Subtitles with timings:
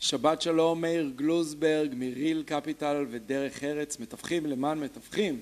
[0.00, 5.40] שבת שלום, מאיר גלוזברג, מריל קפיטל ודרך ארץ, מתווכים למען מתווכים.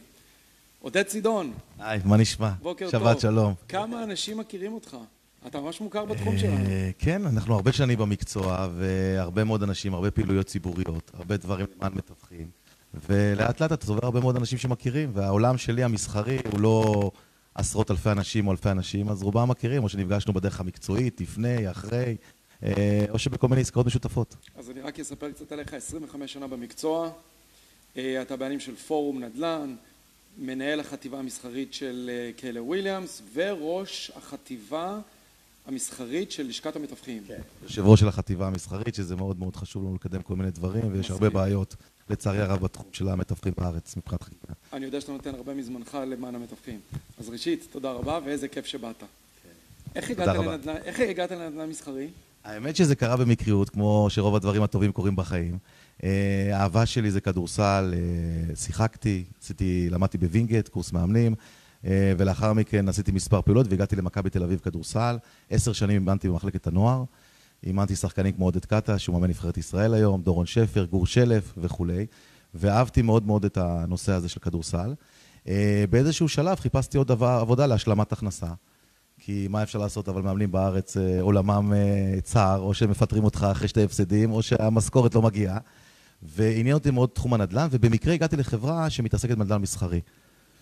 [0.80, 1.52] עודד צידון.
[1.78, 2.50] היי, מה נשמע?
[2.62, 3.20] בוקר שבת טוב.
[3.20, 3.54] שלום.
[3.68, 4.96] כמה אנשים מכירים אותך?
[5.46, 6.64] אתה ממש מוכר בתחום שלנו.
[6.66, 11.92] אה, כן, אנחנו הרבה שנים במקצוע, והרבה מאוד אנשים, הרבה פעילויות ציבוריות, הרבה דברים למען
[11.94, 12.46] מתווכים,
[13.08, 17.10] ולאט לאט אתה צובר הרבה מאוד אנשים שמכירים, והעולם שלי המסחרי הוא לא
[17.54, 22.16] עשרות אלפי אנשים או אלפי אנשים, אז רובם מכירים, או שנפגשנו בדרך המקצועית, לפני, אחרי,
[23.10, 24.36] או שבכל מיני עסקאות משותפות.
[24.56, 27.10] אז אני רק אספר קצת עליך, 25 שנה במקצוע,
[27.96, 29.74] אה, אתה בעלים של פורום נדל"ן,
[30.38, 34.98] מנהל החטיבה המסחרית של אה, קלר וויליאמס, וראש החטיבה
[35.66, 37.22] המסחרית של לשכת המתווכים.
[37.62, 41.10] יושב ראש של החטיבה המסחרית, שזה מאוד מאוד חשוב לנו לקדם כל מיני דברים, ויש
[41.10, 41.30] הרבה.
[41.30, 41.74] בעיות,
[42.10, 44.52] לצערי הרב, בתחום של המתווכים בארץ, מבחינת חקיקה.
[44.72, 46.80] אני יודע שאתה נותן הרבה מזמנך למען המתווכים.
[47.18, 49.02] אז ראשית, תודה רבה, ואיזה כיף שבאת.
[49.94, 50.56] איך הגעת רבה.
[50.56, 52.08] לנדל"ן- איך הגעת לנדל"ן מסחרי?
[52.48, 55.58] האמת שזה קרה במקריות, כמו שרוב הדברים הטובים קורים בחיים.
[56.04, 61.34] אה, האהבה שלי זה כדורסל, אה, שיחקתי, עשיתי, למדתי בווינגייט, קורס מאמנים,
[61.84, 65.18] אה, ולאחר מכן עשיתי מספר פעולות והגעתי למכבי תל אביב כדורסל.
[65.50, 67.04] עשר שנים אימנתי במחלקת הנוער,
[67.66, 72.06] אימנתי שחקנים כמו עודד קאטה, שהוא מאמן נבחרת ישראל היום, דורון שפר, גור שלף וכולי,
[72.54, 74.94] ואהבתי מאוד מאוד את הנושא הזה של כדורסל.
[75.90, 78.48] באיזשהו שלב חיפשתי עוד עבודה להשלמת הכנסה.
[79.18, 83.68] כי מה אפשר לעשות, אבל מאמנים בארץ אה, עולמם אה, צר, או שמפטרים אותך אחרי
[83.68, 85.58] שתי הפסדים, או שהמשכורת לא מגיעה.
[86.22, 90.00] ועניין אותי מאוד תחום הנדל"ן, ובמקרה הגעתי לחברה שמתעסקת בנדל"ן מסחרי,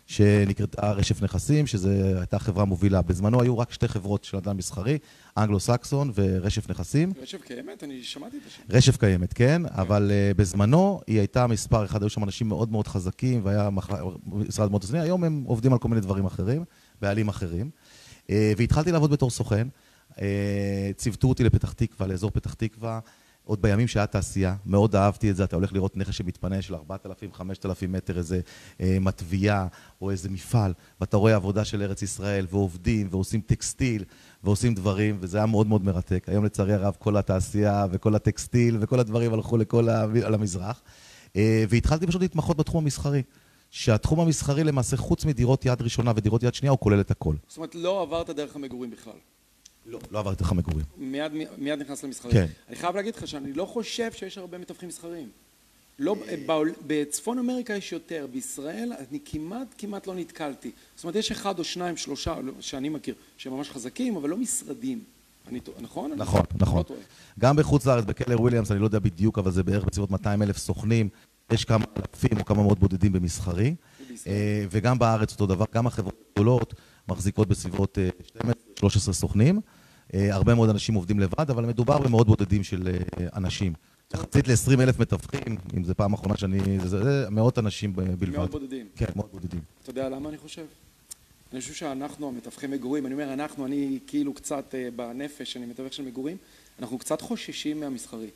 [0.07, 3.03] שנקראתה רשף נכסים, שזו הייתה חברה מובילה.
[3.03, 4.99] בזמנו היו רק שתי חברות של נדל"ן מסחרי,
[5.37, 7.13] אנגלו-סקסון ורשף נכסים.
[7.23, 7.85] רשף קיימת?
[7.85, 8.63] אני שמעתי את השם.
[8.71, 12.89] רשף קיימת, כן, אבל uh, בזמנו היא הייתה מספר אחד, היו שם אנשים מאוד מאוד
[12.89, 13.91] חזקים, והיה מח...
[14.27, 16.65] משרד מאוד רציני, היום הם עובדים על כל מיני דברים אחרים,
[17.01, 17.71] בעלים אחרים.
[18.27, 19.69] Uh, והתחלתי לעבוד בתור סוכן,
[20.11, 20.17] uh,
[20.97, 23.01] ציוותו אותי לפתח תקווה, לאזור פתח תקווה,
[23.47, 27.87] עוד בימים שהיה תעשייה, מאוד אהבתי את זה, אתה הולך לראות נכס שמתפנה של 4,000-5,000
[27.89, 28.41] מטר, איזה
[28.81, 29.67] אה, מטביעה
[30.01, 34.05] או איזה מפעל, ואתה רואה עבודה של ארץ ישראל, ועובדים, ועושים טקסטיל,
[34.45, 36.25] ועושים דברים, וזה היה מאוד מאוד מרתק.
[36.27, 39.89] היום לצערי הרב כל התעשייה וכל הטקסטיל וכל הדברים הלכו לכל
[40.35, 40.83] המזרח.
[41.37, 43.23] אה, והתחלתי פשוט להתמחות בתחום המסחרי.
[43.71, 47.35] שהתחום המסחרי למעשה, חוץ מדירות יד ראשונה ודירות יד שנייה, הוא כולל את הכל.
[47.49, 49.13] זאת אומרת, לא עברת דרך המגורים בכלל.
[49.87, 49.99] לא.
[50.11, 50.85] לא עברתי לך מגורים.
[50.97, 52.33] מיד, מיד נכנס למסחרי.
[52.33, 52.47] כן.
[52.69, 55.29] אני חייב להגיד לך שאני לא חושב שיש הרבה מתווכים מסחריים.
[55.99, 56.17] לא,
[56.47, 60.71] בעול- בצפון אמריקה יש יותר, בישראל אני כמעט כמעט לא נתקלתי.
[60.97, 64.37] זאת אומרת, יש אחד או שניים, שלושה, לא, שאני מכיר, שהם ממש חזקים, אבל לא
[64.37, 65.05] משרדים.
[65.49, 66.13] אני טועה, נכון?
[66.13, 66.83] אני נכון, לא נכון.
[67.39, 70.57] גם בחוץ לארץ, בקלר וויליאמס, אני לא יודע בדיוק, אבל זה בערך בסביבות 200 אלף
[70.59, 71.09] סוכנים.
[71.51, 73.75] יש כמה אלפים או כמה מאות בודדים במסחרי.
[74.27, 76.75] אה, וגם בארץ אותו דבר, גם החברות הגדולות
[77.09, 78.09] מחזיקות בסביבות אה,
[78.85, 79.61] 12-13 סוכנים.
[80.15, 83.73] אה, הרבה מאוד אנשים עובדים לבד, אבל מדובר במאות בודדים של אה, אנשים.
[84.15, 86.61] יחסית ל-20 אלף מתווכים, אם זו פעם אחרונה שאני...
[86.81, 88.29] זה, זה, זה מאות אנשים בלבד.
[88.29, 88.87] מאוד בודדים.
[88.97, 89.61] כן, מאות בודדים.
[89.83, 90.65] אתה יודע למה אני חושב?
[91.53, 95.93] אני חושב שאנחנו המתווכי מגורים, אני אומר אנחנו, אני כאילו קצת אה, בנפש, אני מתווך
[95.93, 96.37] של מגורים,
[96.79, 98.31] אנחנו קצת חוששים מהמסחרי.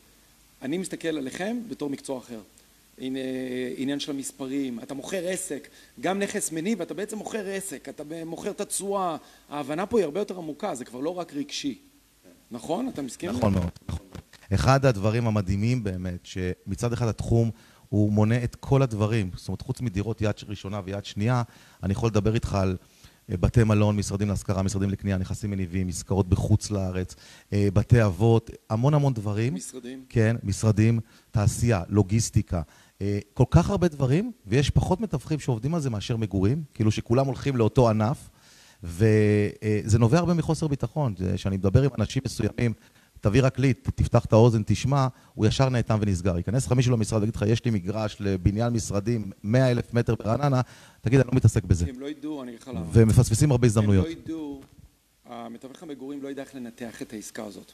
[0.63, 2.41] אני מסתכל עליכם בתור מקצוע אחר.
[3.01, 3.19] הנה,
[3.77, 5.69] עניין של המספרים, אתה מוכר עסק,
[6.01, 9.17] גם נכס מניב, אתה בעצם מוכר עסק, אתה מוכר את התשואה,
[9.49, 11.79] ההבנה פה היא הרבה יותר עמוקה, זה כבר לא רק רגשי.
[12.51, 12.89] נכון?
[12.89, 13.31] אתה מסכים?
[13.31, 14.07] נכון מאוד, נכון.
[14.55, 17.51] אחד הדברים המדהימים באמת, שמצד אחד התחום
[17.89, 21.43] הוא מונה את כל הדברים, זאת אומרת, חוץ מדירות יד ראשונה ויד שנייה,
[21.83, 22.77] אני יכול לדבר איתך על
[23.31, 27.15] אה, בתי מלון, משרדים להשכרה, משרדים לקנייה, נכסים מניבים, עסקאות בחוץ לארץ,
[27.53, 29.55] אה, בתי אבות, המון המון דברים.
[29.55, 30.05] משרדים.
[30.09, 31.01] כן, משרדים,
[31.31, 32.63] תעשייה, לוגיסטיקה,
[33.35, 37.57] כל כך הרבה דברים, ויש פחות מתווכים שעובדים על זה מאשר מגורים, כאילו שכולם הולכים
[37.57, 38.29] לאותו ענף,
[38.83, 41.15] וזה נובע הרבה מחוסר ביטחון.
[41.37, 42.73] שאני מדבר עם אנשים מסוימים,
[43.21, 46.37] תביא רק לי, תפתח את האוזן, תשמע, הוא ישר נאטם ונסגר.
[46.37, 50.61] ייכנס לך מישהו למשרד ויגיד לך, יש לי מגרש לבניין משרדים, 100 אלף מטר ברעננה,
[51.01, 51.87] תגיד, אני לא מתעסק בזה.
[51.89, 52.83] הם לא ידעו, אני אגיד לך למה.
[52.93, 54.07] ומפספסים הרבה הזדמנויות.
[54.07, 54.61] הם לא ידעו,
[55.27, 57.73] המתווך המגורים לא ידע איך לנתח את העסקה הזאת.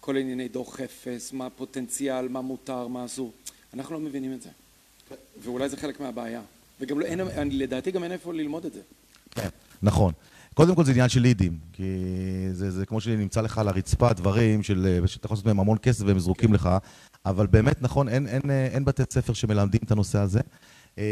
[0.00, 3.32] כל ענייני דוח אפס, מה הפוטנציאל, מה מותר, מה אסור.
[3.74, 4.48] אנחנו לא מבינים את זה.
[5.44, 6.40] ואולי זה חלק מהבעיה.
[6.80, 8.80] וגם לא, אין, אני- לדעתי גם אין איפה ללמוד את זה.
[9.30, 9.48] כן,
[9.82, 10.12] נכון.
[10.54, 11.82] קודם כל זה עניין של לידים, כי
[12.52, 16.04] זה, זה כמו שנמצא לך על הרצפה דברים של, שאתה יכול לעשות מהם המון כסף
[16.06, 16.68] והם זרוקים לך,
[17.26, 20.40] אבל באמת נכון, אין, אין, אין בתי ספר שמלמדים את הנושא הזה.
[20.98, 21.04] אה,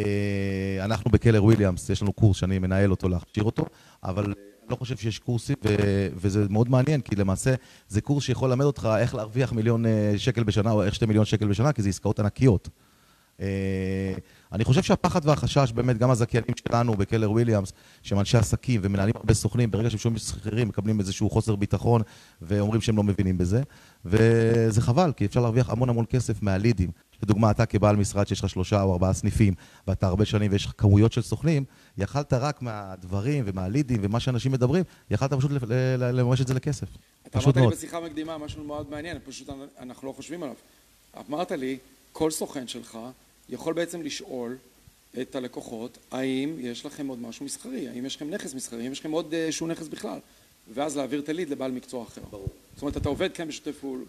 [0.84, 3.66] אנחנו בקלר וויליאמס, יש לנו קורס שאני מנהל אותו להכשיר אותו,
[4.02, 4.34] אבל
[4.66, 5.74] אני לא חושב שיש קורסים, ו,
[6.14, 7.54] וזה מאוד מעניין, כי למעשה
[7.88, 11.24] זה קורס שיכול ללמד אותך איך להרוויח מיליון אה, שקל בשנה או איך שתי מיליון
[11.24, 12.68] שקל בשנה, כי זה עסקאות ענקיות.
[14.56, 17.72] אני חושב שהפחד והחשש, באמת, גם הזכיינים שלנו בקלר וויליאמס,
[18.02, 22.02] שהם אנשי עסקים ומנהלים הרבה סוכנים, ברגע שהם שומעים שכירים, מקבלים איזשהו חוסר ביטחון
[22.42, 23.62] ואומרים שהם לא מבינים בזה.
[24.04, 26.90] וזה חבל, כי אפשר להרוויח המון המון כסף מהלידים.
[27.22, 29.54] לדוגמה, אתה כבעל משרד שיש לך שלושה או ארבעה סניפים,
[29.88, 31.64] ואתה הרבה שנים ויש לך כמויות של סוכנים,
[31.98, 35.50] יכלת רק מהדברים ומהלידים ומה שאנשים מדברים, יכלת פשוט
[35.98, 36.86] לממש את זה לכסף.
[37.26, 39.50] אתה אמרת לי בשיחה מקדימה משהו מאוד מעניין, פשוט
[39.80, 40.56] אנחנו לא חושבים עליו.
[41.28, 41.78] אמרת לי,
[42.12, 42.98] כל סוכן שלך
[43.48, 44.56] יכול בעצם לשאול
[45.20, 49.00] את הלקוחות, האם יש לכם עוד משהו מסחרי, האם יש לכם נכס מסחרי, האם יש
[49.00, 50.18] לכם עוד איזשהו נכס בכלל,
[50.74, 52.20] ואז להעביר את הליד לבעל מקצוע אחר.
[52.30, 52.48] ברור.
[52.74, 53.48] זאת אומרת, אתה עובד כן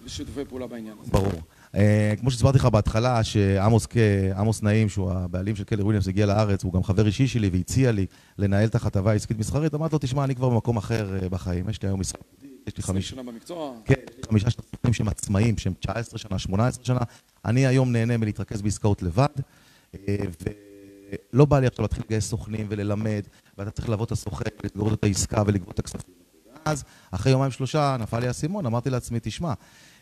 [0.06, 1.12] בשיתופי פעולה בעניין הזה.
[1.12, 1.32] ברור.
[1.76, 6.74] אה, כמו שהסברתי לך בהתחלה, שעמוס נעים, שהוא הבעלים של קלר וויליאמס, הגיע לארץ, הוא
[6.74, 8.06] גם חבר אישי שלי והציע לי
[8.38, 11.82] לנהל את החטבה העסקית מסחרית, אמרתי לו, תשמע, אני כבר במקום אחר אה, בחיים, יש
[11.82, 12.20] לי היום משחק,
[12.68, 13.10] יש לי חמישה...
[13.10, 13.74] שנה במקצוע?
[13.86, 17.00] כן, יש לי חמישה שנה שהם עצמאים, שהם 19 שנה, 18 שנה.
[17.46, 19.28] אני היום נהנה מלהתרכז בעסקאות לבד,
[19.96, 20.16] אה,
[21.34, 23.24] ולא בא לי עכשיו להתחיל לגייס סוכנים וללמד,
[23.58, 26.16] ואתה צריך לבוא את הסוכן, ולגבות את העסקה ולגבות את הכספים.
[26.66, 29.54] אז, אחרי יומיים שלושה, נפל לי האסימון, אמרתי לעצמי, תשמע,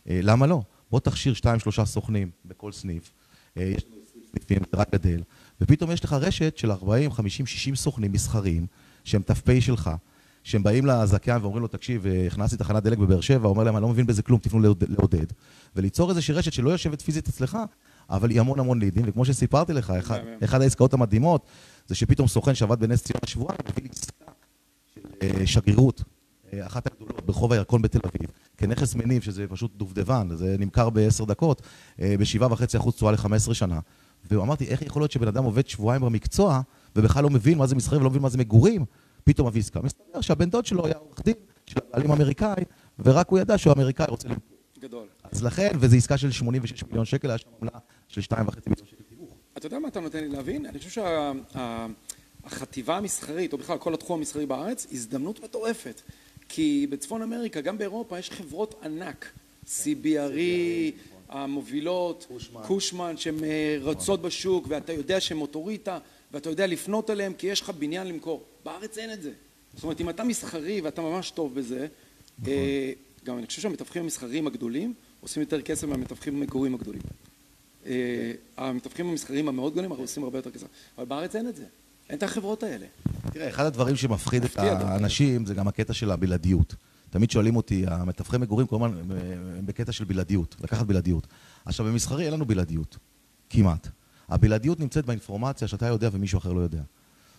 [0.05, 0.61] למה לא?
[0.91, 3.13] בוא תכשיר שתיים שלושה סוכנים בכל סניף,
[3.57, 4.01] אה, יש לנו
[4.31, 5.21] סניפים, זה רק גדל,
[5.61, 8.67] ופתאום יש לך רשת של 40, 50, 60 סוכנים מסחריים,
[9.03, 9.91] שהם ת"פ שלך,
[10.45, 13.89] שהם באים לזכיין ואומרים לו, תקשיב, הכנסתי תחנת דלק בבאר שבע, אומר להם, אני לא
[13.89, 15.25] מבין בזה כלום, תפנו לעודד.
[15.75, 17.57] וליצור איזושהי רשת שלא יושבת פיזית אצלך,
[18.09, 21.45] אבל היא המון המון לידים, וכמו שסיפרתי לך, אחד, אחד העסקאות המדהימות,
[21.87, 24.31] זה שפתאום סוכן שעבד בנס ציונה שבועיים, מביא לי עסקה
[24.93, 26.03] של אה, שגרירות
[26.53, 31.25] אה, אחת הגדולות ברחוב הירקון בתל אביב, כנכס מניב, שזה פשוט דובדבן, זה נמכר בעשר
[31.25, 31.61] דקות,
[32.01, 33.79] אה, בשבעה וחצי אחוז תשואה ל-15 שנה.
[34.31, 36.61] ואמרתי, איך יכול להיות שבן אדם עובד שבועיים במקצוע,
[36.95, 38.85] ובכלל לא מבין מה זה מסחרי ולא מבין מה זה מגורים,
[39.25, 39.81] פתאום עסקה.
[39.81, 41.35] מסתבר שהבן דוד שלו היה עורך דין
[41.65, 42.63] של הבעלים אמריקאי,
[42.99, 44.57] ורק הוא ידע שהוא אמריקאי רוצה למכור.
[44.79, 45.07] גדול.
[45.23, 49.03] אז לכן, וזו עסקה של 86 מיליון שקל, היה שם עמלה של 2.5 מיליון שקל
[49.09, 49.29] תיווך.
[49.57, 50.65] אתה יודע מה אתה נותן לי להבין?
[50.65, 51.01] אני חושב
[52.43, 56.01] שהחטיבה המסחרית, או בכלל כל התחום המסחרי בארץ, הזדמנות מטורפת.
[56.49, 59.31] כי בצפון אמריקה, גם באירופה, יש חברות ענק,
[59.65, 60.91] CBRE,
[61.29, 62.27] המובילות,
[62.67, 65.99] קושמן, שהן אה, רצות בשוק, ואתה יודע שהן אוטוריטה,
[66.31, 68.43] ואתה יודע לפנות אליהן כי יש לך בניין למכור.
[68.65, 69.31] בארץ אין את זה.
[69.73, 71.87] זאת אומרת, אם אתה מסחרי ואתה ממש טוב בזה,
[72.39, 72.53] נכון.
[72.53, 72.91] אה,
[73.25, 77.01] גם אני חושב שהמתווכים המסחריים הגדולים עושים יותר כסף מהמתווכים המגורים הגדולים.
[77.85, 80.67] אה, המתווכים המסחריים המאוד גדולים עושים הרבה יותר כסף,
[80.97, 81.65] אבל בארץ אין את זה.
[82.09, 82.85] אין את החברות האלה.
[83.31, 86.75] תראה, אחד הדברים שמפחיד את האנשים זה גם הקטע של הבלעדיות.
[87.09, 88.97] תמיד שואלים אותי, המתווכי מגורים כל הזמן
[89.57, 91.27] הם בקטע של בלעדיות, לקחת בלעדיות.
[91.65, 92.97] עכשיו, במסחרי אין לנו בלעדיות,
[93.49, 93.87] כמעט.
[94.29, 96.81] הבלעדיות נמצאת באינפורמציה שאתה יודע ומישהו אחר לא יודע.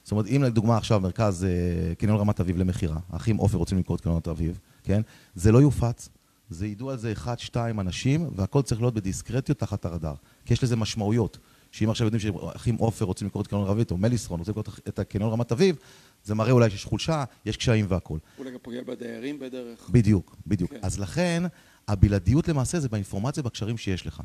[0.06, 3.97] זאת אומרת, אם לדוגמה עכשיו מרכז אה, קניון רמת אביב למכירה, האחים עופר רוצים למכור
[3.97, 5.03] את קניון רמת אביב, כן?
[5.35, 6.08] זה לא יופץ,
[6.50, 10.14] זה ידעו על זה אחד, שתיים אנשים, והכל צריך להיות בדיסקרטיות תחת הרדאר.
[10.44, 11.38] כי יש לזה משמעויות.
[11.73, 14.99] שאם עכשיו יודעים שאחים עופר רוצים לקרוא את קניון רבית, או מליסרון רוצים לקרוא את
[14.99, 15.76] הקניון רמת אביב,
[16.25, 18.19] זה מראה אולי שיש חולשה, יש קשיים והכול.
[18.38, 19.91] אולי גם פוגע בדיירים בדרך.
[19.91, 20.70] בדיוק, בדיוק.
[20.70, 20.79] כן.
[20.82, 21.43] אז לכן,
[21.88, 24.23] הבלעדיות למעשה זה באינפורמציה, בקשרים שיש לך.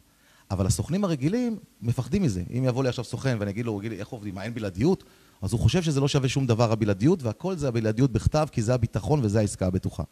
[0.52, 2.44] אבל הסוכנים הרגילים מפחדים מזה.
[2.58, 5.04] אם יבוא לי עכשיו סוכן ואני אגיד לו, איך עובדים, מה אין בלעדיות?
[5.42, 8.74] אז הוא חושב שזה לא שווה שום דבר הבלעדיות, והכל זה הבלעדיות בכתב, כי זה
[8.74, 10.04] הביטחון וזה העסקה הבטוחה.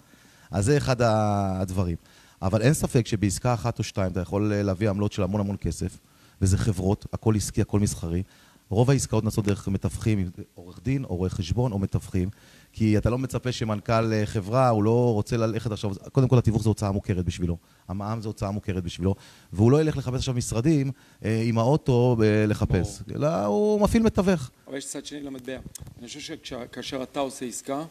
[0.51, 1.95] אז זה אחד הדברים.
[2.41, 5.99] אבל אין ספק שבעסקה אחת או שתיים אתה יכול להביא עמלות של המון המון כסף.
[6.41, 8.23] וזה חברות, הכל עסקי, הכל מסחרי.
[8.69, 12.29] רוב העסקאות נעשות דרך מתווכים, עורך דין, או רואה חשבון, או מתווכים.
[12.73, 16.63] כי אתה לא מצפה שמנכ"ל אה, חברה, הוא לא רוצה ללכת עכשיו, קודם כל התיווך
[16.63, 17.57] זו הוצאה מוכרת בשבילו,
[17.87, 19.15] המע"מ זו הוצאה מוכרת בשבילו,
[19.53, 20.91] והוא לא ילך לחפש עכשיו משרדים
[21.25, 24.49] אה, עם האוטו אה, לחפש, אלא הוא מפעיל מתווך.
[24.67, 25.59] אבל יש צד שני למטבע.
[25.99, 27.85] אני חושב שכאשר אתה עושה עסקה,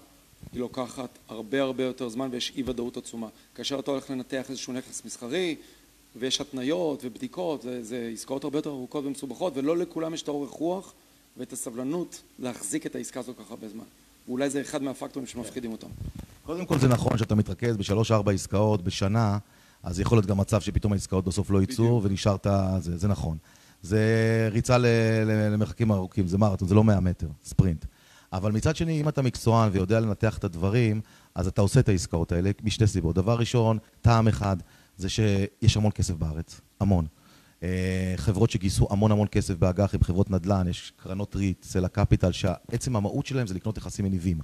[0.52, 3.28] היא לוקחת הרבה הרבה יותר זמן ויש אי ודאות עצומה.
[3.54, 5.56] כאשר אתה הולך לנתח איזשהו נכס מסחרי,
[6.16, 10.50] ויש התניות ובדיקות, זה, זה עסקאות הרבה יותר ארוכות ומסובכות, ולא לכולם יש את האורך
[10.50, 10.92] רוח
[11.36, 13.84] ואת הסבלנות להחזיק את העסקה הזאת ככה הרבה זמן.
[14.28, 15.88] ואולי זה אחד מהפקטורים שמפחידים אותם.
[16.46, 19.38] קודם כל זה נכון שאתה מתרכז בשלוש-ארבע עסקאות בשנה,
[19.82, 22.46] אז יכול להיות גם מצב שפתאום העסקאות בסוף לא יצאו ונשארת,
[22.78, 23.36] זה, זה נכון.
[23.82, 24.78] זה ריצה
[25.26, 27.84] למרחקים ארוכים, זה מרתון, זה לא 100 מטר, ספרינט.
[28.32, 31.00] אבל מצד שני, אם אתה מקצוען ויודע לנתח את הדברים,
[31.34, 33.14] אז אתה עושה את העסקאות האלה משתי סיבות.
[33.16, 34.56] דבר ראשון, טעם אחד,
[34.98, 37.06] זה שיש המון כסף בארץ, המון.
[37.62, 42.32] אה, חברות שגייסו המון המון כסף באג"ח עם חברות נדל"ן, יש קרנות ריט, סלע קפיטל,
[42.32, 44.40] שעצם המהות שלהם זה לקנות נכסים מניבים.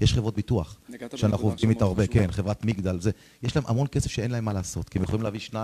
[0.00, 0.78] יש חברות ביטוח,
[1.16, 3.10] שאנחנו עובדים איתה הרבה, כן, חברת מגדל, זה,
[3.42, 5.54] יש להם המון כסף שאין להם מה לעשות, כי הם יכולים להביא 2-3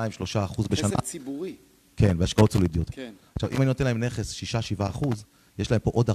[0.44, 0.88] אחוז בשנה.
[0.88, 1.56] כסף ציבורי.
[1.96, 2.90] כן, והשקעות סולידיות.
[2.90, 3.12] כן.
[3.34, 4.34] עכשיו, אם אני נותן להם נכס
[4.78, 5.24] 6-7 אחוז,
[5.58, 6.14] יש להם פה עוד 4-5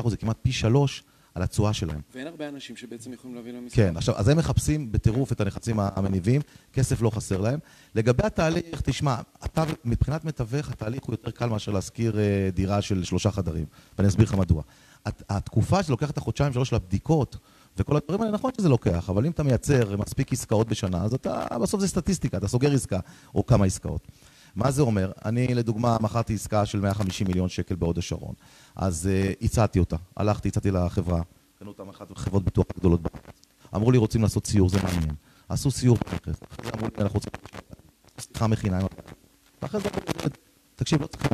[0.00, 1.02] אחוז, זה כמעט פי שלוש
[1.34, 2.00] על התשואה שלהם.
[2.14, 3.76] ואין הרבה אנשים שבעצם יכולים להביא להם מספר.
[3.76, 6.40] כן, עכשיו, אז הם מחפשים בטירוף את הנכסים המניבים,
[6.72, 7.58] כסף לא חסר להם.
[7.94, 13.04] לגבי התהליך, תשמע, אתה, מבחינת מתווך, התהליך הוא יותר קל מאשר להשכיר אה, דירה של
[13.04, 13.64] שלושה חדרים,
[13.98, 14.62] ואני אסביר לך מדוע.
[15.06, 17.36] הת- התקופה שלוקח את החודשיים שלוש של הבדיקות,
[17.76, 21.46] וכל הדברים האלה, נכון שזה לוקח, אבל אם אתה מייצר מספיק עסקאות בשנה, אז אתה,
[21.62, 22.98] בסוף זה סטטיסטיקה, אתה סוגר עסקה,
[23.34, 24.08] או כמה עסקאות.
[24.56, 25.12] מה זה אומר?
[25.24, 28.34] אני, לדוגמה, מכרתי עסקה של 150 מיליון שקל בהוד השרון.
[28.76, 29.96] אז uh, הצעתי אותה.
[30.16, 31.22] הלכתי, הצעתי לחברה,
[31.58, 33.24] קנו אותם אחת החברות ביטוח הגדולות בארץ.
[33.74, 35.14] אמרו לי, רוצים לעשות סיור, זה מעניין.
[35.48, 36.40] עשו סיור בנכס.
[36.50, 37.32] אחרי זה אמרו לי, אנחנו רוצים...
[38.20, 39.14] שיחה מכינה עם הבעלים.
[39.62, 40.30] ואחרי זה אמרו לי,
[40.76, 41.26] תקשיב, לא צריך...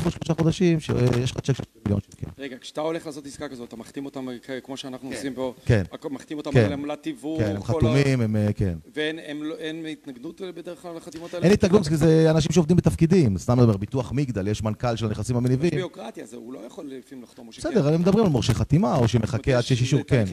[0.00, 2.26] כבר שלושה חודשים, שיש לך צ'ק של מיליון שקל.
[2.38, 5.14] רגע, כשאתה הולך לעשות עסקה כזאת, אתה מחתים אותם כ- כמו שאנחנו כן.
[5.16, 5.82] עושים פה, כן.
[6.10, 6.64] מחתים אותם כן.
[6.64, 8.36] על עמלת תיווך, כן, הם חתומים, הם...
[8.36, 8.78] אה, כן.
[8.94, 9.54] ואין הם לא-
[9.92, 11.44] התנגדות בדרך כלל לחתימות האלה?
[11.44, 13.38] אין התנגדות, כי זה אנשים שעובדים בתפקידים.
[13.38, 15.70] סתם מדבר, ביטוח מגדל, יש מנכ"ל של הנכסים יש המניבים.
[15.70, 17.68] ביוקרטיה, זה הוא לא יכול לפעמים לחתום או שכן.
[17.70, 20.24] בסדר, הם מדברים על מורשה חתימה, או שמחכה עד יש שיש אישור, כן.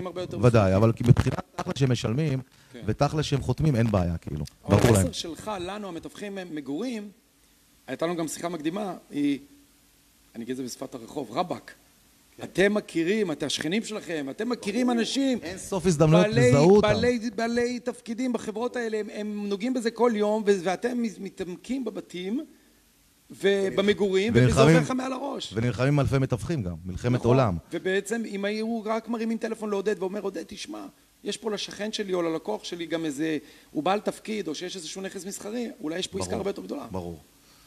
[0.42, 0.76] ודאי.
[0.76, 2.40] אבל כי מבחינת תכל'ס שהם משלמים,
[2.74, 2.82] כן.
[2.86, 4.46] ותכל'ס שהם חותמים, אין בעיה, כאילו.
[4.66, 4.96] אבל ברור להם.
[5.06, 7.10] המסר שלך, לנו, המתווכים מגורים,
[7.88, 9.40] הייתה לנו גם שיחה מקדימה, היא,
[10.36, 11.74] אני אגיד את זה בשפת הרחוב, רבאק.
[12.38, 12.44] כן.
[12.44, 16.88] אתם מכירים, אתם השכנים שלכם, אתם מכירים אנשים, אין סוף הזדמנויות, תזהו אותם.
[16.88, 22.46] בעלי, בעלי תפקידים בחברות האלה, הם, הם נוגעים בזה כל יום, ואתם מתעמקים בבתים
[23.32, 25.54] ובמגורים, וזה עובר לך מעל הראש.
[25.54, 27.32] ונלחמים עם אלפי מתווכים גם, מלחמת נכון.
[27.32, 27.58] עולם.
[27.74, 30.86] ובעצם אם היו רק מרימים טלפון לעודד ואומר עודד תשמע
[31.24, 33.38] יש פה לשכן שלי או ללקוח שלי גם איזה
[33.72, 36.62] הוא בעל תפקיד או שיש איזשהו נכס מסחרי אולי יש פה עסקה ברור, הרבה יותר
[36.62, 37.20] גדולה ברור.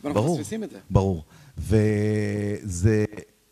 [0.05, 0.39] ואנחנו ברור.
[0.39, 1.25] מפספסים את זה ברור.
[1.59, 3.05] וזה,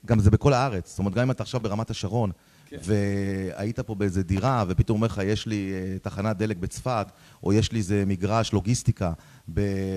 [0.06, 0.88] גם זה בכל הארץ.
[0.88, 2.30] זאת אומרת, גם אם אתה עכשיו ברמת השרון,
[2.66, 2.76] כן.
[2.82, 7.06] והיית פה באיזה דירה, ופתאום אומר לך, יש לי אה, תחנת דלק בצפת,
[7.42, 9.12] או יש לי איזה מגרש לוגיסטיקה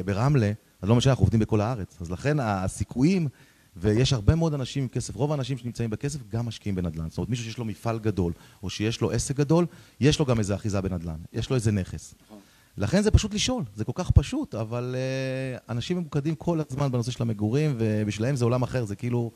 [0.06, 0.52] ברמלה,
[0.82, 1.98] אז לא משנה, אנחנו עובדים בכל הארץ.
[2.02, 3.28] אז לכן הסיכויים,
[3.76, 7.10] ויש הרבה מאוד אנשים עם כסף, רוב האנשים שנמצאים בכסף גם משקיעים בנדל"ן.
[7.10, 9.66] זאת אומרת, מישהו שיש לו מפעל גדול, או שיש לו עסק גדול,
[10.00, 12.16] יש לו גם איזה אחיזה בנדל"ן, יש לו איזה נכס.
[12.26, 12.40] נכון.
[12.78, 17.12] לכן זה פשוט לשאול, זה כל כך פשוט, אבל uh, אנשים ממוקדים כל הזמן בנושא
[17.12, 19.32] של המגורים, ובשבילם זה עולם אחר, זה כאילו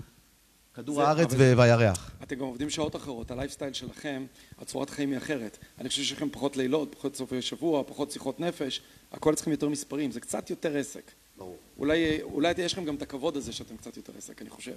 [0.73, 2.11] כדור זה- הארץ ו- והירח.
[2.23, 4.25] אתם גם עובדים שעות אחרות הלייפסטייל שלכם
[4.61, 8.39] הצורת חיים היא אחרת אני חושב שיש לכם פחות לילות פחות סופי שבוע פחות שיחות
[8.39, 11.57] נפש הכל אצלכם יותר מספרים זה קצת יותר עסק ברור.
[11.77, 14.73] אולי אולי יש לכם גם את הכבוד הזה שאתם קצת יותר עסק אני חושב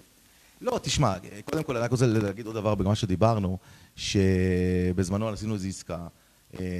[0.61, 3.59] לא, תשמע, קודם כל אני רק רוצה להגיד עוד דבר במה שדיברנו,
[3.97, 6.07] שבזמנו עשינו איזו עסקה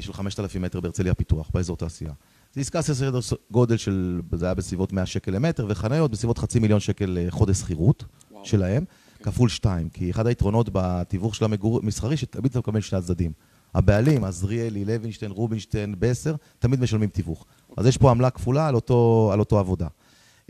[0.01, 2.13] של 5,000 מטר בהרצליה פיתוח, באזור תעשייה.
[2.55, 3.19] זו עסקה סדר
[3.51, 7.57] גודל של, זה היה בסביבות 100 שקל למטר, וחניות בסביבות חצי מיליון שקל אה, חודש
[7.57, 8.05] שכירות.
[8.47, 8.85] שלהם,
[9.23, 9.89] כפול שתיים.
[9.89, 13.33] כי אחד היתרונות בתיווך של המסחרי, שתמיד אתה מקבל שני הצדדים.
[13.75, 17.47] הבעלים, עזריאלי, לוינשטיין, רובינשטיין, בסר, תמיד משלמים תיווך.
[17.77, 19.87] אז יש פה עמלה כפולה על אותו, על אותו עבודה.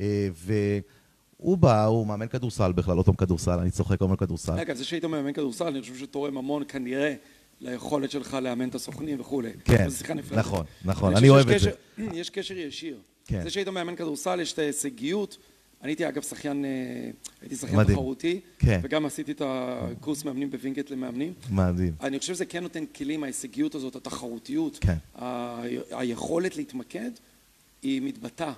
[0.01, 0.29] אה,
[1.39, 4.53] והוא בא, הוא מאמן כדורסל בכלל, עוד פעם כדורסל, אני צוחק, מאמן כדורסל.
[4.53, 7.15] רגע זה שהיית מאמן כדורסל אני חושב שתורם המון כנראה
[7.61, 9.87] ליכולת שלך לאמן את הסוכנים וכולי כן.
[10.35, 11.71] נכון, נכון, אני אני אוהב את זה.
[11.99, 13.43] יש קשר ישיר כן.
[13.43, 15.37] זה שהיית מאמן כדורסל יש את ההישגיות
[15.83, 16.71] אני הייתי אגב שחיין אה,
[17.41, 17.85] הייתי שחיין.
[17.85, 18.81] תחרותי כן.
[18.83, 21.93] וגם עשיתי את הקורס מאמנים בווינגייט למאמנים מדהים.
[22.01, 24.97] אני חושב שזה כן נותן כלים, ההישגיות הזאת, התחרותיות, כן.
[25.15, 27.11] ה- היכולת להתמקד,
[27.83, 28.53] היא מתבטאה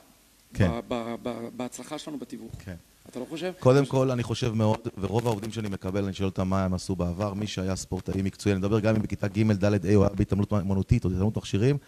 [0.54, 0.68] כן.
[0.70, 2.52] ב- ב- ב- בהצלחה שלנו בתיווך.
[2.64, 2.74] כן.
[3.10, 3.52] אתה לא חושב?
[3.60, 6.96] קודם כל, אני חושב מאוד, ורוב העובדים שאני מקבל, אני שואל אותם מה הם עשו
[6.96, 10.14] בעבר, מי שהיה ספורטאי מקצועי, אני מדבר גם אם בכיתה ג', ד', ה', הוא היה
[10.14, 11.78] בהתעמלות מונוטית או בהתעמלות מכשירים,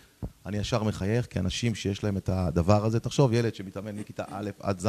[0.47, 4.51] אני ישר מחייך, כי אנשים שיש להם את הדבר הזה, תחשוב, ילד שמתאמן מכיתה א'
[4.61, 4.89] עד ז',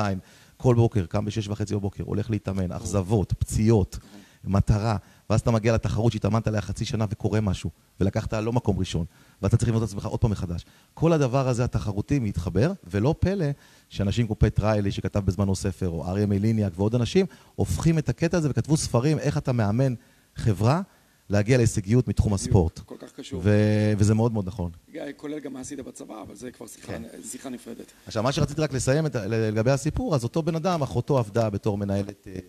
[0.57, 3.97] כל בוקר, קם בשש וחצי בבוקר, הולך להתאמן, אכזבות, פציעות,
[4.43, 4.97] מטרה,
[5.29, 7.69] ואז אתה מגיע לתחרות שהתאמנת עליה חצי שנה וקורה משהו,
[7.99, 9.05] ולקחת לא מקום ראשון,
[9.41, 10.65] ואתה צריך לבנות את עצמך עוד פעם מחדש.
[10.93, 13.45] כל הדבר הזה התחרותי מתחבר, ולא פלא
[13.89, 18.37] שאנשים כמו פט ריילי שכתב בזמנו ספר, או אריה מליניאק ועוד אנשים, הופכים את הקטע
[18.37, 19.93] הזה וכתבו ספרים איך אתה מאמן
[20.35, 20.81] חברה
[21.29, 22.79] להגיע להישגיות מתחום הספורט.
[22.79, 23.41] כל כך קשור.
[23.43, 24.71] ו- וזה מאוד מאוד נכון.
[25.17, 27.03] כולל גם מה עשית בצבא, אבל זה כבר שיחה- כן.
[27.31, 27.91] שיחה נפרדת.
[28.07, 31.77] עכשיו, מה שרציתי רק לסיים את, לגבי הסיפור, אז אותו בן אדם, אחותו עבדה בתור
[31.77, 32.39] מנהלת אה,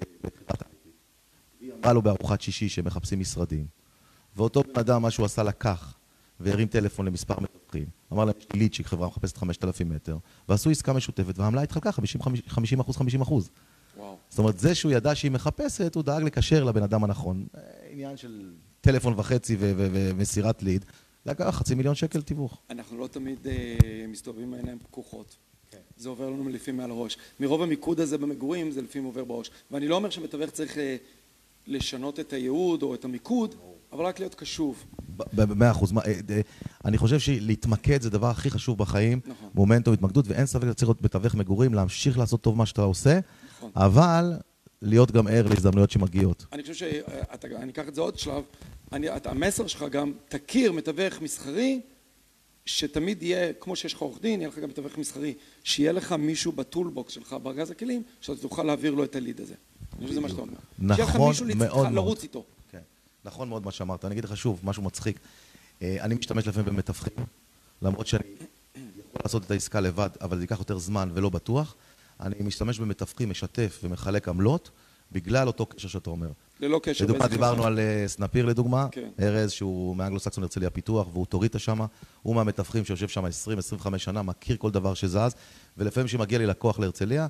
[1.82, 3.66] אמרה לו בארוחת שישי שמחפשים משרדים.
[4.36, 5.94] ואותו בן אדם, מה שהוא עשה, לקח
[6.40, 7.86] והרים טלפון למספר מתווכים.
[8.12, 10.16] אמר להם, יש לי ליצ'יק, חברה מחפשת 5,000 מטר,
[10.48, 13.50] ועשו עסקה משותפת, והעמלה התחלקה 50 50 אחוז, 50 אחוז.
[13.96, 14.16] וואו.
[14.28, 17.46] זאת אומרת, זה שהוא ידע שהיא מחפשת, הוא דאג לקשר לבן אדם הנכון.
[17.90, 20.84] עניין של טלפון וחצי ו- ו- ומסירת ליד,
[21.26, 22.60] לקח חצי מיליון שקל תיווך.
[22.70, 23.76] אנחנו לא תמיד אה,
[24.08, 25.36] מסתובבים עם העיניים פקוחות.
[25.70, 25.78] כן.
[25.96, 27.16] זה עובר לנו לפעמים מעל הראש.
[27.40, 29.50] מרוב המיקוד הזה במגורים, זה לפעמים עובר בראש.
[29.70, 30.96] ואני לא אומר שמתווך צריך אה,
[31.66, 33.54] לשנות את הייעוד או את המיקוד,
[33.92, 34.84] אבל רק להיות קשוב.
[35.32, 35.92] במאה אחוז.
[35.92, 36.40] אה, אה,
[36.84, 39.20] אני חושב שלהתמקד זה הדבר הכי חשוב בחיים.
[39.26, 39.50] נכון.
[39.54, 43.20] מומנטום, התמקדות, ואין ספק שצריך להיות מתווך מגורים, להמשיך לעשות טוב מה שאתה עושה,
[43.56, 43.70] נכון.
[43.76, 44.32] אבל
[44.82, 46.46] להיות גם ער להזדמנויות שמגיעות.
[46.52, 48.42] אני חושב שאני אקח את זה עוד שלב,
[48.92, 51.80] אני, המסר שלך גם, תכיר מתווך מסחרי,
[52.66, 56.52] שתמיד יהיה, כמו שיש לך עורך דין, יהיה לך גם מתווך מסחרי, שיהיה לך מישהו
[56.52, 59.54] בטולבוקס שלך, בארגז הכלים, שאתה תוכל להעביר לו את הליד הזה.
[59.98, 60.52] אני חושב שזה מה שאתה אומר.
[60.78, 62.18] נכון מאוד מאוד.
[62.70, 62.78] כן,
[63.24, 64.04] נכון מאוד מה שאמרת.
[64.04, 65.18] אני אגיד לך שוב, משהו מצחיק.
[65.82, 67.24] אה, אני משתמש לפעמים במתווכים,
[67.82, 68.22] למרות שאני
[68.74, 71.74] יכול לעשות את העסקה לבד, אבל זה ייקח יותר זמן ולא בטוח.
[72.20, 74.70] אני משתמש במתווכים, משתף ומחלק עמלות,
[75.12, 76.28] בגלל אותו קשר שאתה אומר.
[76.60, 77.04] ללא קשר.
[77.04, 77.64] לדוגמה, דיברנו.
[77.64, 79.08] על אה, סנפיר לדוגמה, כן.
[79.20, 81.86] ארז שהוא מאנגלו-סקסון הרצליה פיתוח והוא טוריטה שמה,
[82.22, 85.34] הוא מהמתווכים שיושב שם 20-25 שנה, מכיר כל דבר שזז,
[85.78, 87.26] ולפעמים כשמגיע לי לקוח להרצליה,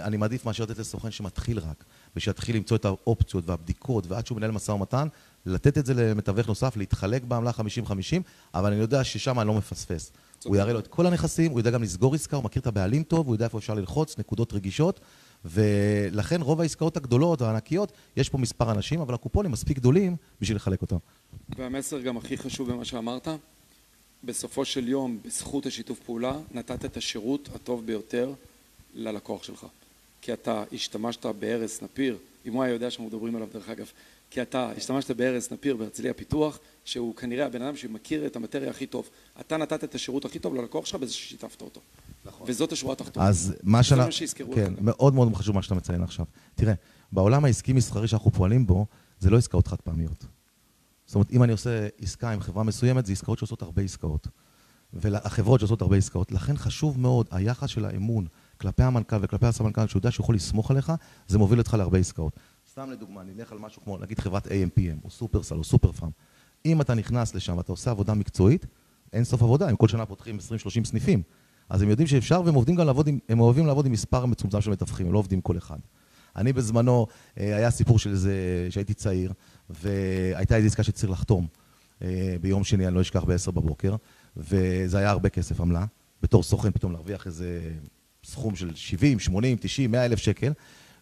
[0.00, 1.84] אני מעדיף מאשר לתת לסוכן שמתחיל רק,
[2.16, 5.08] ושיתחיל למצוא את האופציות והבדיקות, ועד שהוא מנהל משא ומתן,
[5.46, 7.54] לתת את זה למתווך נוסף, להתחלק בעמלה 50-50,
[8.54, 10.12] אבל אני יודע ששם אני לא מפספס.
[10.44, 13.02] הוא יראה לו את כל הנכסים, הוא יודע גם לסגור עסקה, הוא מכיר את הבעלים
[13.02, 15.00] טוב, הוא יודע איפה אפשר ללחוץ, נקודות רגישות,
[15.44, 20.82] ולכן רוב העסקאות הגדולות והענקיות, יש פה מספר אנשים, אבל הקופונים מספיק גדולים בשביל לחלק
[20.82, 20.96] אותם.
[21.58, 23.28] והמסר גם הכי חשוב במה שאמרת,
[24.24, 28.32] בסופו של יום, בזכות השיתוף פעולה, נתת את השירות הטוב ביותר
[28.94, 29.66] ללקוח שלך.
[30.22, 33.90] כי אתה השתמשת בארז סנפיר, אם הוא היה יודע שאנחנו מדברים עליו דרך אגב,
[34.30, 38.86] כי אתה השתמשת בארז סנפיר בהרצליה פיתוח, שהוא כנראה הבן אדם שמכיר את המטריה הכי
[38.86, 39.08] טוב.
[39.40, 41.80] אתה נתת את השירות הכי טוב ללקוח שלך בזה ששיתפת אותו.
[42.24, 42.46] נכון.
[42.50, 43.26] וזאת השורה התחתונה.
[43.26, 44.04] אז מה זה שאנחנו...
[44.04, 44.84] מה שיזכרו כן, לך גם.
[44.84, 46.26] מאוד מאוד חשוב מה שאתה מציין עכשיו.
[46.54, 46.74] תראה,
[47.12, 48.86] בעולם העסקי-מסחרי שאנחנו פועלים בו,
[49.20, 50.24] זה לא עסקאות חד פעמיות.
[51.06, 54.28] זאת אומרת, אם אני עושה עסקה עם חברה מסוימת, זה עסקאות שעושות הרבה עסקאות.
[54.92, 56.32] והחברות שעושות הרבה עסקאות.
[56.32, 58.26] לכן חשוב מאוד, היחס של האמון
[58.62, 60.92] כלפי המנכ"ל וכלפי הסמנכ"ל, שהוא יודע שהוא יכול לסמוך עליך,
[61.28, 62.36] זה מוביל אותך להרבה עסקאות.
[62.70, 66.10] סתם לדוגמה, נלך על משהו כמו, נגיד חברת AMPM, או סופרסל, או סופר פארם.
[66.66, 68.66] אם אתה נכנס לשם ואתה עושה עבודה מקצועית,
[69.12, 71.22] אין סוף עבודה, הם כל שנה פותחים 20-30 סניפים.
[71.68, 74.60] אז הם יודעים שאפשר, והם עובדים גם לעבוד עם, הם אוהבים לעבוד עם מספר מצומצם
[74.60, 75.78] של מתווכים, הם לא עובדים כל אחד.
[76.36, 77.06] אני בזמנו,
[77.38, 79.32] אה, היה סיפור של זה, שהייתי צעיר,
[79.70, 81.46] והייתה איזו עסקה שצריך לחתום
[82.02, 83.96] אה, ביום שני, אני לא אשכח, ב-10 בבוקר,
[84.36, 85.84] וזה היה הרבה כסף עמלה,
[86.22, 87.72] בתור סוכן פתאום להרוויח איזה
[88.24, 90.52] סכום של 70, 80, 90, 100 אלף שקל,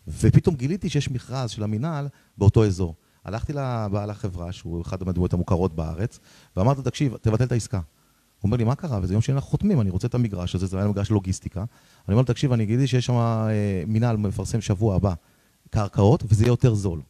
[0.09, 2.09] ופתאום גיליתי שיש מכרז של המינהל
[2.39, 2.95] באותו אזור.
[3.25, 6.19] הלכתי לבעל החברה, שהוא אחד הדמויות המוכרות בארץ,
[6.57, 7.77] ואמרתי לו, תקשיב, תבטל את העסקה.
[7.77, 9.01] הוא אומר לי, מה קרה?
[9.03, 11.61] וזה יום שני אנחנו חותמים, אני רוצה את המגרש הזה, זה היה מגרש לוגיסטיקה.
[11.61, 11.67] אני
[12.15, 15.15] אומר לו, תקשיב, אני גיליתי שיש שם אה, מינהל מפרסם שבוע הבא
[15.71, 16.99] קרקעות, וזה יהיה יותר זול.
[16.99, 17.05] הוא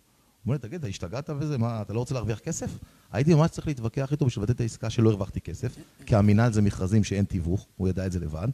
[0.46, 1.58] אומר לי, תגיד, אתה השתגעת וזה?
[1.58, 2.78] מה, אתה לא רוצה להרוויח כסף?
[3.12, 6.62] הייתי ממש צריך להתווכח איתו בשביל לבטל את העסקה שלא הרווחתי כסף, כי המינהל זה
[6.62, 8.48] מכרזים שאין תיווך, הוא ידע את זה לבד.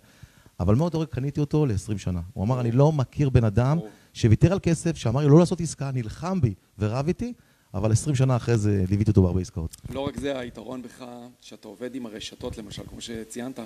[0.61, 2.21] אבל מאותו רגע קניתי אותו ל-20 שנה.
[2.33, 3.79] הוא אמר, אני לא מכיר בן אדם.
[4.17, 7.33] שוויתר על כסף, שאמר לי לא לעשות עסקה, נלחם בי ורב איתי,
[7.75, 9.77] אבל 20 שנה אחרי זה ליוויתי אותו בהרבה עסקאות.
[9.91, 11.05] לא רק זה, היתרון בך,
[11.41, 13.59] שאתה עובד עם הרשתות למשל, כמו שציינת,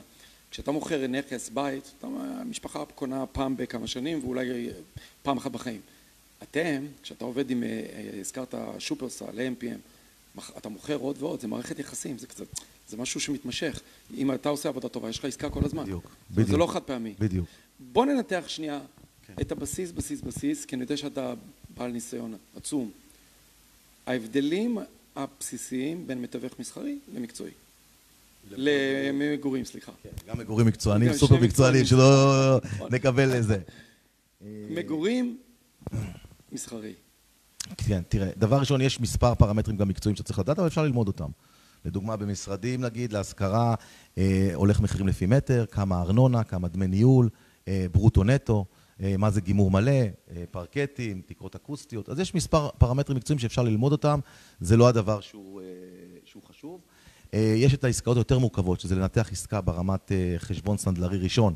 [0.51, 2.07] כשאתה מוכר נכס, בית, אתה,
[2.41, 4.69] המשפחה קונה פעם בכמה שנים ואולי
[5.23, 5.81] פעם אחת בחיים.
[6.43, 11.79] אתם, כשאתה עובד עם, אה, אה, הזכרת שופרסל, AMPM, אתה מוכר עוד ועוד, זה מערכת
[11.79, 12.47] יחסים, זה קצת,
[12.91, 13.81] זה משהו שמתמשך.
[14.17, 15.83] אם אתה עושה עבודה טובה, יש לך עסקה כל הזמן.
[15.83, 16.59] בדיוק, אומרת, זה בדיוק.
[16.59, 17.15] לא חד פעמי.
[17.19, 17.47] בדיוק.
[17.93, 18.81] בוא ננתח שנייה
[19.27, 19.35] כן.
[19.41, 21.35] את הבסיס, בסיס, בסיס, כי אני יודע שאתה
[21.77, 22.91] בעל ניסיון עצום.
[24.07, 24.79] ההבדלים
[25.17, 27.51] הבסיסיים בין מתווך מסחרי למקצועי.
[28.51, 29.93] למגורים, סליחה.
[30.29, 31.85] גם מגורים מקצוענים, סופר מקצוענים.
[31.85, 32.95] שלא נכון.
[32.95, 33.59] נקבל לזה.
[34.71, 35.39] מגורים,
[36.53, 36.93] מסחרי.
[37.77, 41.29] כן, תראה, דבר ראשון, יש מספר פרמטרים גם מקצועיים שצריך לדעת, אבל אפשר ללמוד אותם.
[41.85, 43.75] לדוגמה, במשרדים, נגיד, להשכרה,
[44.19, 47.29] אה, הולך מחירים לפי מטר, כמה ארנונה, כמה דמי ניהול,
[47.69, 48.65] אה, ברוטו נטו,
[49.03, 52.09] אה, מה זה גימור מלא, אה, פרקטים, תקרות אקוסטיות.
[52.09, 54.21] אז יש מספר פרמטרים מקצועיים שאפשר ללמוד אותם,
[54.61, 55.67] זה לא הדבר שהוא, אה,
[56.25, 56.81] שהוא חשוב.
[57.35, 61.55] אה, יש את העסקאות היותר מורכבות, שזה לנתח עסקה ברמת אה, חשבון סנדלרי ראשון,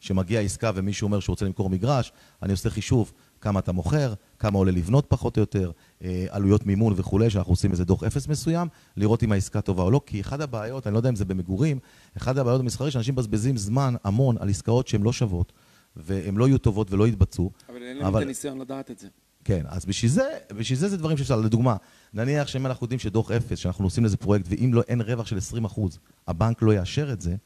[0.00, 3.12] שמגיעה עסקה ומישהו אומר שהוא רוצה למכור מגרש, אני עושה חישוב
[3.44, 5.70] כמה אתה מוכר, כמה עולה לבנות פחות או יותר,
[6.04, 9.90] אה, עלויות מימון וכולי, שאנחנו עושים איזה דוח אפס מסוים, לראות אם העסקה טובה או
[9.90, 11.78] לא, כי אחד הבעיות, אני לא יודע אם זה במגורים,
[12.16, 15.52] אחד הבעיות במסחרי, שאנשים מבזבזים זמן המון על עסקאות שהן לא שוות,
[15.96, 17.50] והן לא יהיו טובות ולא יתבצעו.
[17.68, 19.08] אבל אין להם אבל- את הניסיון לדעת את זה.
[19.44, 21.76] כן, אז בשביל זה, בשביל זה זה דברים שאפשר, לדוגמה,
[22.14, 25.36] נניח שאם אנחנו יודעים שדוח אפס, שאנחנו עושים לזה פרויקט, ואם לא, אין רווח של
[25.36, 27.36] 20 אחוז, הבנק לא יאשר את זה,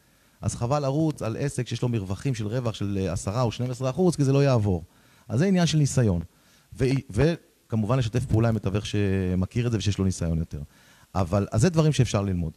[0.40, 3.90] אז חבל לרוץ על עסק שיש לו מרווחים של רווח של אה, 10 או 12
[3.90, 4.84] אחוז, כי זה לא יעבור.
[5.28, 6.22] אז זה עניין של ניסיון.
[6.78, 10.60] ו- וכמובן לשתף פעולה עם מתווך שמכיר את זה ושיש לו ניסיון יותר.
[11.14, 12.52] אבל, אז זה דברים שאפשר ללמוד.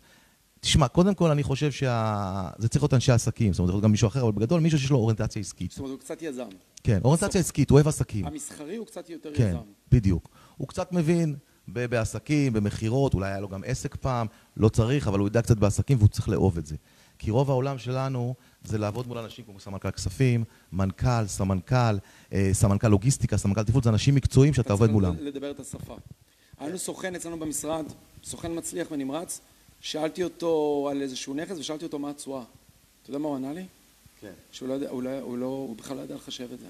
[0.60, 3.84] תשמע, קודם כל אני חושב שזה צריך להיות אנשי עסקים, זאת אומרת, זה יכול להיות
[3.84, 5.72] גם מישהו אחר, אבל בגדול מישהו שיש לו אוריינטציה עסקית.
[5.72, 6.48] זאת אומרת, הוא קצת יזם.
[6.84, 8.26] כן, אוריינטציה עסקית, הוא אוהב עסקים.
[8.28, 9.58] המסחרי הוא קצת יותר כן, יזם.
[9.92, 10.30] בדיוק.
[10.58, 11.36] הוא קצת מבין
[11.68, 15.58] ב- בעסקים, במכירות, אולי היה לו גם עסק פעם, לא צריך, אבל הוא יודע קצת
[15.58, 16.76] בעסקים והוא צריך לאהוב את זה.
[17.20, 21.98] כי רוב העולם שלנו זה לעבוד מול אנשים כמו סמנכ"ל כספים, מנכ"ל, סמנכ"ל,
[22.34, 25.16] אה, סמנכ"ל לוגיסטיקה, סמנכ"ל תפעול, זה אנשים מקצועיים שאתה עובד מולם.
[25.20, 25.96] לדבר את השפה.
[26.60, 27.86] היה לנו סוכן אצלנו במשרד,
[28.24, 29.42] סוכן מצליח ונמרץ,
[29.82, 32.44] שאלתי אותו על איזשהו נכס ושאלתי אותו מה התשואה.
[33.02, 33.66] אתה יודע מה הוא ענה לי?
[34.22, 34.34] כן.
[34.52, 36.68] שהוא לא יודע, הוא, לא, הוא, לא, הוא בכלל לא יודע לחשב את זה.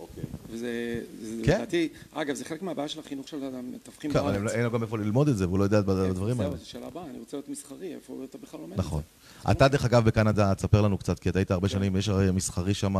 [0.00, 0.24] אוקיי.
[0.50, 1.56] וזה, זה, כן?
[1.56, 4.98] לדעתי, אגב, זה חלק מהבעיה של החינוך של המתווכים כן, אבל אין לו גם איפה
[4.98, 6.50] ללמוד את זה, והוא לא יודע את הדברים האלה.
[6.50, 9.02] זהו, זו שאלה הבאה, אני רוצה להיות מסחרי, איפה אתה בכלל לומד את נכון.
[9.44, 9.50] זה?
[9.50, 11.74] אתה, דרך אגב, בקנדה, תספר לנו קצת, כי אתה היית הרבה כן.
[11.74, 12.96] שנים, יש הרי מסחרי שם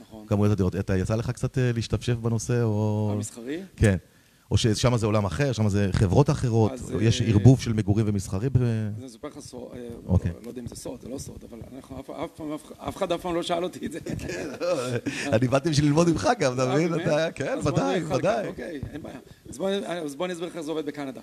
[0.00, 0.26] נכון.
[0.26, 0.76] בכמויות הדירות.
[0.76, 3.10] אתה, יצא לך קצת אה, להשתפשף בנושא, או...
[3.12, 3.62] המסחרי?
[3.76, 3.96] כן.
[4.50, 8.48] או ששם זה עולם אחר, שם זה חברות אחרות, יש אה, ערבוב של מגורים ומסחרי?
[8.50, 8.56] ב-
[8.98, 10.30] אני אספר לך סוד, אה, אוקיי.
[10.42, 11.58] לא יודע אם זה סוד, זה לא סוד, אבל
[12.78, 13.98] אף- אחד אף פעם לא שאל אותי את זה.
[15.32, 16.92] אני באתי בשביל ללמוד ממך גם, אתה אה, מבין?
[17.34, 18.46] כן, ודאי, ודאי.
[18.46, 19.18] אוקיי, אין בעיה.
[19.48, 19.70] אז בוא-
[20.26, 21.20] אני אסביר לך איך זה עובד בקנדה.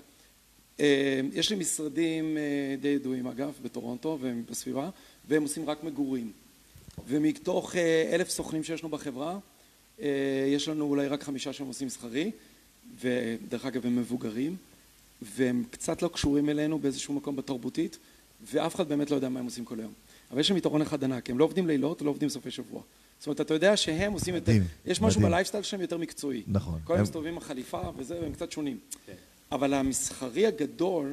[1.32, 2.36] יש לי משרדים
[2.80, 4.90] די ידועים אגב, בטורונטו ובסביבה,
[5.28, 6.32] והם עושים רק מגורים.
[7.08, 7.76] ומתוך
[8.12, 9.38] אלף סוכנים שיש לנו בחברה,
[10.48, 12.30] יש לנו אולי רק חמישה שהם עושים מסחרי,
[13.00, 14.56] ודרך אגב הם מבוגרים,
[15.22, 17.98] והם קצת לא קשורים אלינו באיזשהו מקום בתרבותית,
[18.52, 19.92] ואף אחד באמת לא יודע מה הם עושים כל היום.
[20.30, 22.82] אבל יש להם יתרון אחד ענק, הם לא עובדים לילות, לא עובדים סופי שבוע.
[23.18, 25.32] זאת אומרת, אתה יודע שהם עושים יותר, מדהים, יש משהו מדהים.
[25.32, 26.42] בלייפסטייל שלהם יותר מקצועי.
[26.48, 26.80] נכון.
[26.84, 28.78] כל היום הם- מסתובבים עם החליפה וזה, והם קצת שונים.
[29.52, 31.12] אבל המסחרי הגדול,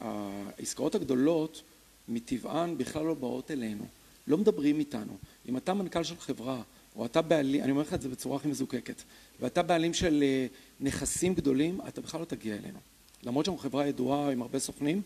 [0.00, 1.62] העסקאות הגדולות,
[2.08, 3.84] מטבען בכלל לא באות אלינו.
[4.26, 5.16] לא מדברים איתנו.
[5.48, 6.62] אם אתה מנכ"ל של חברה,
[6.96, 9.02] או אתה בעלים, אני אומר לך את זה בצורה הכי מזוקקת,
[9.40, 10.46] ואתה בעלים של אה,
[10.80, 12.78] נכסים גדולים, אתה בכלל לא תגיע אלינו.
[13.22, 15.02] למרות שאנחנו חברה ידועה עם הרבה סוכנים,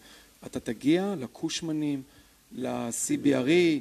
[0.47, 2.03] אתה תגיע לקושמנים,
[2.53, 3.81] ל-CBRE,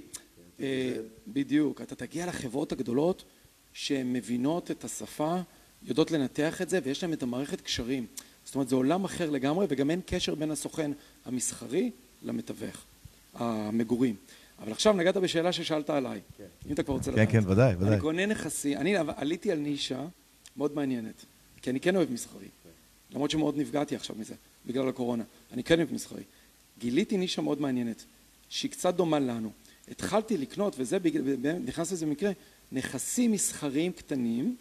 [0.60, 0.94] אה,
[1.28, 3.24] בדיוק, אתה תגיע לחברות הגדולות
[3.74, 5.38] שהן מבינות את השפה,
[5.84, 8.06] יודעות לנתח את זה, ויש להן את המערכת קשרים.
[8.46, 10.92] זאת אומרת, זה עולם אחר לגמרי, וגם אין קשר בין הסוכן
[11.26, 11.92] המסחרי
[12.24, 12.84] למתווך,
[13.34, 14.16] המגורים.
[14.60, 16.20] אבל עכשיו נגעת בשאלה ששאלת עליי,
[16.68, 17.32] אם אתה כבר רוצה כן, לדעת.
[17.32, 18.00] כן, ודאי, אני ודאי.
[18.00, 20.06] קונה נכסים, אני עליתי על נישה
[20.58, 21.26] מאוד מעניינת,
[21.62, 22.48] כי אני כן אוהב מסחרי,
[23.12, 25.24] למרות שמאוד נפגעתי עכשיו מזה, בגלל הקורונה.
[25.54, 26.24] אני כן אוהב מסחרי.
[26.80, 28.04] גיליתי נישה מאוד מעניינת,
[28.50, 29.52] שהיא קצת דומה לנו.
[29.92, 30.98] התחלתי לקנות, וזה,
[31.66, 32.32] נכנס לזה במקרה,
[32.72, 34.56] נכסים מסחריים קטנים,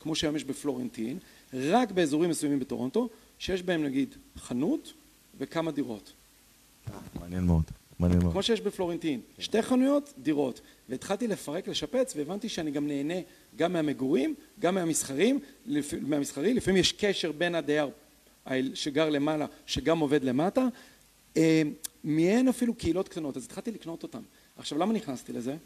[0.00, 1.18] כמו שהיום יש בפלורנטין,
[1.54, 4.92] רק באזורים מסוימים בטורונטו, שיש בהם נגיד חנות
[5.38, 6.12] וכמה דירות.
[7.20, 7.62] מעניין מאוד,
[8.02, 8.32] מעניין מאוד.
[8.32, 10.60] כמו שיש בפלורנטין, שתי חנויות, דירות.
[10.88, 13.14] והתחלתי לפרק, לשפץ, והבנתי שאני גם נהנה
[13.56, 15.40] גם מהמגורים, גם מהמסחרים,
[16.00, 17.90] מהמסחרי, לפעמים יש קשר בין הדייר
[18.74, 20.68] שגר למעלה, שגם עובד למטה,
[21.36, 21.62] אה,
[22.04, 24.22] מעין אפילו קהילות קטנות, אז התחלתי לקנות אותם.
[24.56, 25.56] עכשיו, למה נכנסתי לזה?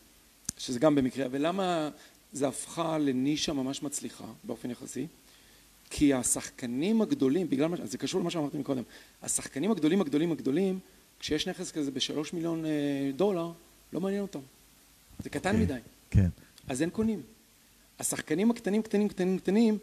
[0.59, 1.91] שזה גם במקרה, ולמה
[2.33, 5.07] זה הפכה לנישה ממש מצליחה באופן יחסי?
[5.91, 8.83] כי השחקנים הגדולים, בגלל מה, זה קשור למה שאמרתי מקודם,
[9.23, 10.79] השחקנים הגדולים הגדולים הגדולים,
[11.21, 12.71] כשיש נכס כזה בשלוש מיליון אה,
[13.17, 13.51] דולר,
[13.93, 14.39] לא מעניין אותם.
[15.23, 15.63] זה קטן אוקיי.
[15.65, 15.79] מדי,
[16.11, 16.29] כן.
[16.69, 17.23] אז אין קונים.
[18.01, 19.79] השחקנים הקטנים, קטנים, קטנים, קטנים,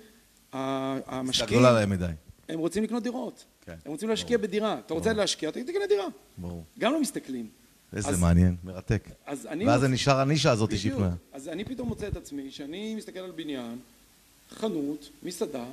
[0.54, 2.06] המשקיעים, גדולה להם מדי.
[2.50, 3.44] הם רוצים לקנות דירות.
[3.66, 3.76] כן.
[3.86, 4.80] הם רוצים להשקיע בדירה.
[4.86, 6.06] אתה רוצה להשקיע, אתה תקנה דירה.
[6.38, 6.64] ברור.
[6.80, 7.48] גם לא מסתכלים.
[7.96, 9.10] איזה אז- מעניין, מרתק.
[9.26, 9.66] אז אני...
[9.68, 10.96] ואז זה מוצא- נשאר הנישה הזאת בדיוק.
[10.96, 11.14] פנויה.
[11.34, 13.78] אז אני פתאום מוצא את עצמי שאני מסתכל על בניין,
[14.50, 15.66] חנות, מסעדה,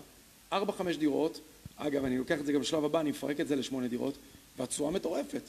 [0.52, 1.40] ארבע, חמש דירות,
[1.76, 4.14] אגב, אני לוקח את זה גם בשלב הבא, אני מפרק את זה לשמונה דירות,
[4.60, 5.42] והתשואה מטורפת.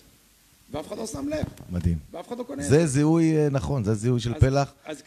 [0.72, 1.98] ואף אחד לא שם לב, מדהים.
[2.12, 4.74] ואף אחד לא קונה זה זיהוי, אה, נכון, זה זיהוי של אז- פלח.
[4.86, 5.02] אז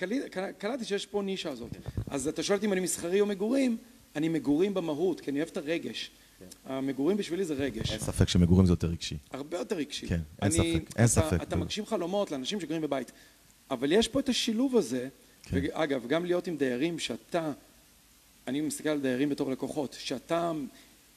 [0.58, 1.70] קלטתי שיש פה נישה הזאת.
[2.08, 3.76] אז אתה שואל אותי אם אני מסחרי או מגורים,
[4.16, 6.10] אני מגורים במהות, כי אני אוהב את הרגש.
[6.66, 7.90] המגורים בשבילי זה רגש.
[7.90, 9.16] אין ספק שמגורים זה יותר רגשי.
[9.30, 10.06] הרבה יותר רגשי.
[10.06, 10.64] כן, אין אני- ספק,
[10.96, 11.42] אין אתה- ספק.
[11.42, 13.12] אתה מגשים חלומות לאנשים שגרים בבית.
[13.70, 15.08] אבל יש פה את השילוב הזה,
[15.42, 15.56] כן.
[15.62, 17.52] ואגב, גם להיות עם דיירים שאתה,
[18.48, 20.52] אני מסתכל על דיירים בתור לקוחות, שאתה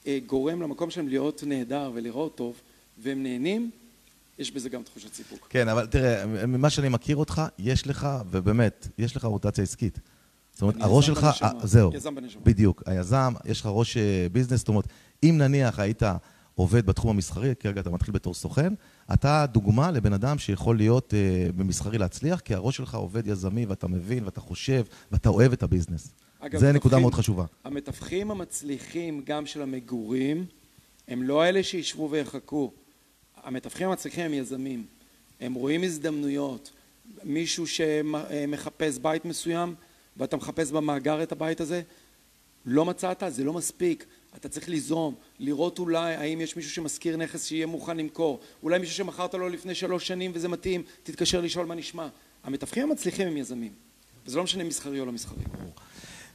[0.06, 2.60] אה, גורם למקום שלהם להיות נהדר ולראות טוב,
[3.02, 3.70] והם נהנים,
[4.38, 5.46] יש בזה גם תחושת סיפוק.
[5.50, 9.98] כן, אבל תראה, ממה שאני מכיר אותך, יש לך, ובאמת, יש לך רוטציה עסקית.
[10.52, 11.48] זאת אומרת, הראש שלך, בנשמה.
[11.60, 12.42] אה, זהו, יזם בנשמה.
[12.44, 14.84] בדיוק, היזם, יש לך ראש אה, ביזנס, זאת אומרת,
[15.22, 16.02] אם נניח היית
[16.54, 18.72] עובד בתחום המסחרי, כרגע אתה מתחיל בתור סוכן,
[19.12, 23.88] אתה דוגמה לבן אדם שיכול להיות אה, במסחרי להצליח, כי הראש שלך עובד יזמי, ואתה
[23.88, 24.82] מבין, ואתה חושב,
[25.12, 26.12] ואתה אוהב את הביזנס.
[26.40, 27.44] אגב, זה נקודה מתווכים- מאוד חשובה.
[27.64, 30.44] המתווכים המצליחים גם של המגורים,
[31.08, 32.72] הם לא אלה שישבו ויחכו.
[33.48, 34.86] המתווכים המצליחים הם יזמים.
[35.40, 36.70] הם רואים הזדמנויות.
[37.24, 39.74] מישהו שמחפש בית מסוים,
[40.16, 41.82] ואתה מחפש במאגר את הבית הזה,
[42.66, 44.06] לא מצאת, זה לא מספיק.
[44.36, 48.94] אתה צריך ליזום, לראות אולי האם יש מישהו שמשכיר נכס שיהיה מוכן למכור, אולי מישהו
[48.94, 52.08] שמכרת לו לפני שלוש שנים וזה מתאים, תתקשר לשאול מה נשמע.
[52.44, 53.72] המתווכים המצליחים הם יזמים,
[54.26, 55.44] וזה לא משנה מסחרי או לא מסחרי.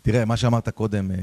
[0.02, 1.17] תראה, מה שאמרת קודם, אה,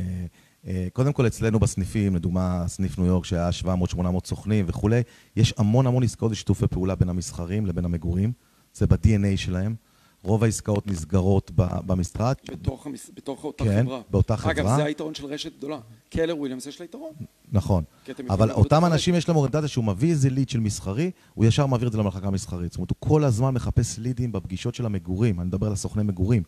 [0.92, 3.50] קודם כל, אצלנו בסניפים, לדוגמה, סניף ניו יורק שהיה
[3.94, 5.02] 700-800 סוכנים וכולי,
[5.36, 8.32] יש המון המון עסקאות ושיתופי פעולה בין המסחרים לבין המגורים.
[8.74, 9.74] זה ב-DNA שלהם.
[10.22, 12.34] רוב העסקאות נסגרות במשרד.
[12.50, 13.10] בתוך, המס...
[13.14, 14.00] בתוך אותה כן, חברה.
[14.10, 14.52] באותה חברה.
[14.52, 15.78] אגב, זה היתרון של רשת גדולה.
[16.10, 17.12] קלר וויליאמס יש לה יתרון.
[17.52, 17.84] נכון.
[18.28, 21.88] אבל אותם אנשים יש להם אוריינטציה שהוא מביא איזה ליד של מסחרי, הוא ישר מעביר
[21.88, 22.72] את זה למחלקה המסחרית.
[22.72, 26.42] זאת אומרת, הוא כל הזמן מחפש לידים בפגישות של המגורים, אני מדבר על הסוכני מגורים.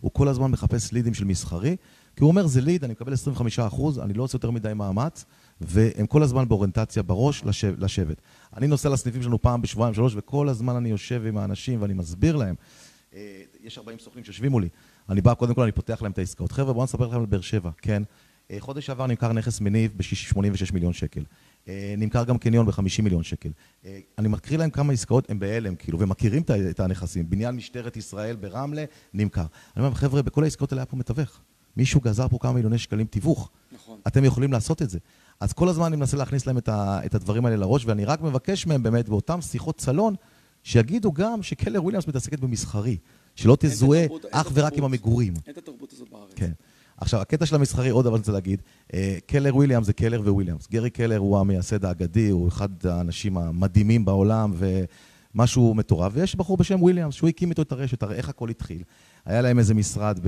[0.00, 1.76] הוא כל הזמן מחפש לידים של מסחרי,
[2.18, 5.24] כי הוא אומר, זה ליד, אני מקבל 25 אחוז, אני לא עושה יותר מדי מאמץ,
[5.60, 7.42] והם כל הזמן באוריינטציה בראש
[7.78, 8.20] לשבת.
[8.56, 12.36] אני נוסע לסניפים שלנו פעם בשבועיים, שלוש, וכל הזמן אני יושב עם האנשים ואני מסביר
[12.36, 12.54] להם.
[13.14, 14.68] אה, יש 40 סוכנים שיושבים מולי.
[15.08, 16.52] אני בא, קודם כל אני פותח להם את העסקאות.
[16.52, 18.02] חבר'ה, בואו נספר לכם על באר שבע, כן?
[18.50, 21.24] אה, חודש עבר נמכר נכס מניב ב-86 מיליון שקל.
[21.68, 23.50] אה, נמכר גם קניון ב-50 מיליון שקל.
[24.18, 27.30] אני מקריא להם כמה עסקאות, הם בהלם, כאילו, ומכירים את הנכסים.
[27.30, 29.46] בניין משטרת ישראל ברמלה, נמכר.
[29.76, 31.40] אני אומר, חבר'ה, בכל העסקאות האלה היה פה מתווך.
[31.78, 33.50] מישהו גזר פה כמה מיליוני שקלים תיווך.
[33.72, 33.98] נכון.
[34.06, 34.98] אתם יכולים לעשות את זה.
[35.40, 38.82] אז כל הזמן אני מנסה להכניס להם את הדברים האלה לראש, ואני רק מבקש מהם
[38.82, 40.14] באמת, באותן שיחות סלון,
[40.62, 42.96] שיגידו גם שקלר וויליאמס מתעסקת במסחרי,
[43.36, 45.34] שלא תזוהה אך ורק עם המגורים.
[45.46, 46.32] אין את התרבות הזאת בארץ.
[46.36, 46.50] כן.
[46.96, 48.62] עכשיו, הקטע של המסחרי, עוד דבר אני רוצה להגיד,
[48.94, 50.68] אה, קלר וויליאמס זה קלר וויליאמס.
[50.70, 54.54] גרי קלר הוא המייסד האגדי, הוא אחד האנשים המדהימים בעולם,
[55.34, 56.12] ומשהו מטורף.
[56.14, 58.82] ויש בחור בשם וויליאמס, שהוא הקים איתו את הרשת, הרי איך הכל התחיל.
[59.28, 60.20] היה להם איזה משרד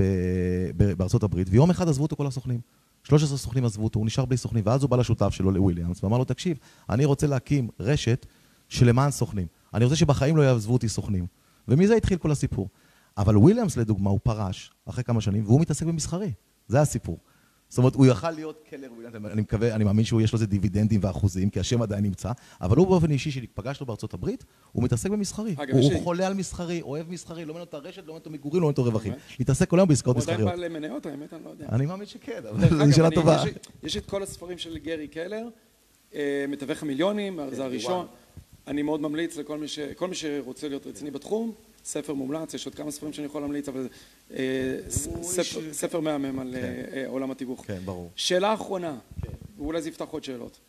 [0.97, 2.59] בארצות הברית, ויום אחד עזבו אותו כל הסוכנים.
[3.03, 6.17] 13 סוכנים עזבו אותו, הוא נשאר בלי סוכנים, ואז הוא בא לשותף שלו, לוויליאמס, ואמר
[6.17, 6.57] לו, תקשיב,
[6.89, 8.25] אני רוצה להקים רשת
[8.69, 9.47] שלמען סוכנים.
[9.73, 11.25] אני רוצה שבחיים לא יעזבו אותי סוכנים.
[11.67, 12.69] ומזה התחיל כל הסיפור.
[13.17, 16.33] אבל וויליאמס, לדוגמה, הוא פרש אחרי כמה שנים, והוא מתעסק במסחרי.
[16.67, 17.17] זה הסיפור.
[17.71, 20.99] זאת אומרת, הוא יכל להיות קלר וויליאמס, אני מקווה, אני מאמין שיש לו איזה דיבידנדים
[21.03, 22.31] ואחוזים, כי השם עדיין נמצא,
[22.61, 25.55] אבל הוא באופן אישי, שפגשנו בארצות הברית, הוא מתעסק במסחרי.
[25.71, 28.67] הוא, חולה על מסחרי, אוהב מסחרי, לא מעניין אותו הרשת, לא מעניין אותו מגורים, לא
[28.67, 29.13] מעניין אותו רווחים.
[29.39, 30.41] מתעסק כל היום בעסקאות מסחריות.
[30.41, 31.65] הוא עדיין בעל מניות, האמת, אני לא יודע.
[31.71, 33.43] אני מאמין שכן, אבל זו שאלה טובה.
[33.83, 35.47] יש את כל הספרים של גרי קלר,
[36.15, 38.05] אה, מתווך המיליונים, זה הראשון.
[38.67, 39.79] אני מאוד ממליץ לכל מי, ש...
[40.09, 41.51] מי שרוצה להיות רציני בתחום,
[41.85, 43.87] ספר מומלץ, יש עוד כמה ספרים שאני יכול להמליץ, אבל
[44.33, 44.77] אה,
[45.71, 46.83] ספר, מהמם על כן.
[46.93, 47.65] אה, עולם התיווך.
[47.67, 48.11] כן, ברור.
[48.15, 49.27] שאלה אחרונה, כן.
[49.57, 50.59] ואולי זה יפתח עוד שאלות.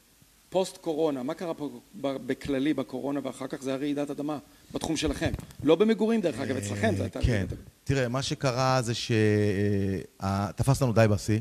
[0.50, 4.38] פוסט קורונה, מה קרה פה בכללי בקורונה ואחר כך זה היה רעידת אדמה
[4.74, 5.32] בתחום שלכם?
[5.62, 7.32] לא במגורים דרך אגב, אצלכם זה הייתה כן.
[7.32, 7.64] רעידת אדמה.
[7.84, 11.40] תראה, מה שקרה זה שתפס לנו די בשיא,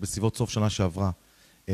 [0.00, 1.10] בסביבות סוף שנה שעברה,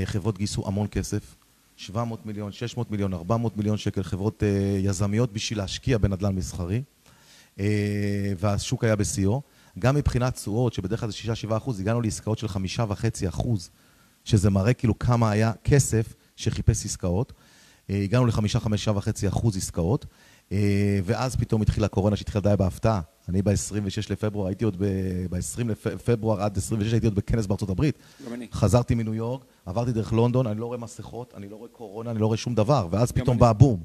[0.04, 1.34] חברות גייסו המון כסף.
[1.76, 6.82] 700 מיליון, 600 מיליון, 400 מיליון שקל חברות אה, יזמיות בשביל להשקיע בנדל"ן מסחרי
[7.60, 9.42] אה, והשוק היה בשיאו.
[9.78, 11.16] גם מבחינת תשואות, שבדרך כלל זה
[11.48, 13.70] 6-7 אחוז, הגענו לעסקאות של 5.5 אחוז,
[14.24, 17.32] שזה מראה כאילו כמה היה כסף שחיפש עסקאות.
[17.90, 20.06] אה, הגענו ל-5-5.5 אחוז עסקאות,
[21.04, 23.00] ואז פתאום התחילה הקורונה שהתחילה די בהפתעה.
[23.28, 24.76] אני ב-26 לפברואר, הייתי עוד
[25.30, 27.98] ב-20 לפברואר עד 26 הייתי עוד בכנס בארצות הברית.
[28.26, 28.48] גם אני.
[28.52, 32.20] חזרתי מניו יורק, עברתי דרך לונדון, אני לא רואה מסכות, אני לא רואה קורונה, אני
[32.20, 33.82] לא רואה שום דבר, ואז פתאום בא הבום.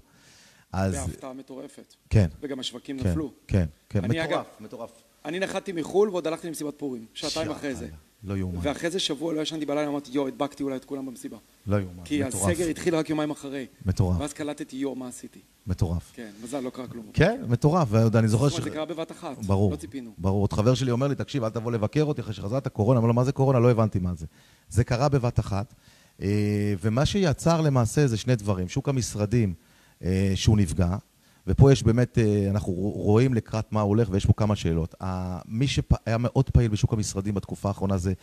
[0.74, 0.94] אז...
[0.94, 1.96] בהפתעה מטורפת.
[2.10, 2.28] כן.
[2.42, 3.32] וגם השווקים כן, נפלו.
[3.48, 4.92] כן, כן, מטורף, אגב, מטורף.
[5.26, 7.88] אני נחתתי מחו"ל ועוד הלכתי למסיבת פורים, שעתיים אחרי זה.
[8.24, 8.60] לא יאומן.
[8.62, 11.38] ואחרי זה שבוע לא ישנתי בלילה, אמרתי, יואו, הדבקתי אולי את כולם במסיבה.
[11.68, 12.08] לא יאומן, מטורף.
[12.08, 13.66] כי הסגר התחיל רק יומיים אחרי.
[13.86, 14.16] מטורף.
[14.20, 15.40] ואז קלטתי, יואו, מה עשיתי?
[15.68, 16.12] מטורף.
[16.14, 17.06] כן, מזל, לא קרה כלום.
[17.14, 18.60] כן, מטורף, ועוד אני זוכר ש...
[18.60, 20.12] זה קרה בבת אחת, ברור, לא ציפינו.
[20.18, 23.08] ברור, עוד חבר שלי אומר לי, תקשיב, אל תבוא לבקר אותי אחרי שחזרת קורונה, אמר
[23.08, 23.60] לו, מה זה קורונה?
[23.60, 24.26] לא הבנתי מה זה.
[24.70, 25.74] זה קרה בבת אחת,
[26.22, 28.70] אה, ומה שיצר למעשה זה שני דברים.
[28.70, 29.54] שוק המשרדים,
[30.04, 30.96] אה, שהוא נפגע,
[31.48, 34.96] ופה יש באמת, אה, אנחנו רואים לקראת מה הולך ויש פה כמה שאלות.
[35.46, 38.14] מי שהיה מאוד פעיל בשוק המשרדים בתקופה האחרונה זה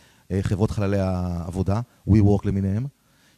[0.41, 2.85] חברות חללי העבודה, WeWork למיניהם,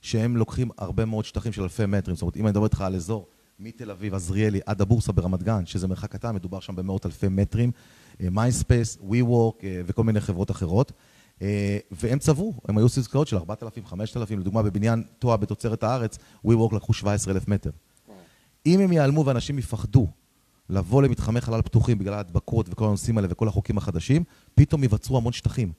[0.02, 2.16] שהם לוקחים הרבה מאוד שטחים של אלפי מטרים.
[2.16, 3.28] זאת אומרת, אם אני מדבר איתך על אזור
[3.60, 7.72] מתל אביב, עזריאלי, עד הבורסה ברמת גן, שזה מרחק קטן, מדובר שם במאות אלפי מטרים,
[8.20, 10.92] Mindspace, WeWork וכל מיני חברות אחרות.
[11.42, 16.76] אה, והם צברו, הם היו עסקאות של 4,000, 5,000, לדוגמה בבניין תואר בתוצרת הארץ, WeWork
[16.76, 17.72] לקחו 17,000 מטר.
[18.68, 20.08] אם הם ייעלמו ואנשים יפחדו
[20.70, 24.24] לבוא למתחמי חלל פתוחים בגלל ההדבקות וכל הנושאים האלה וכל החוקים החדשים,
[24.56, 25.72] פתאום ייווצרו המון שטחים.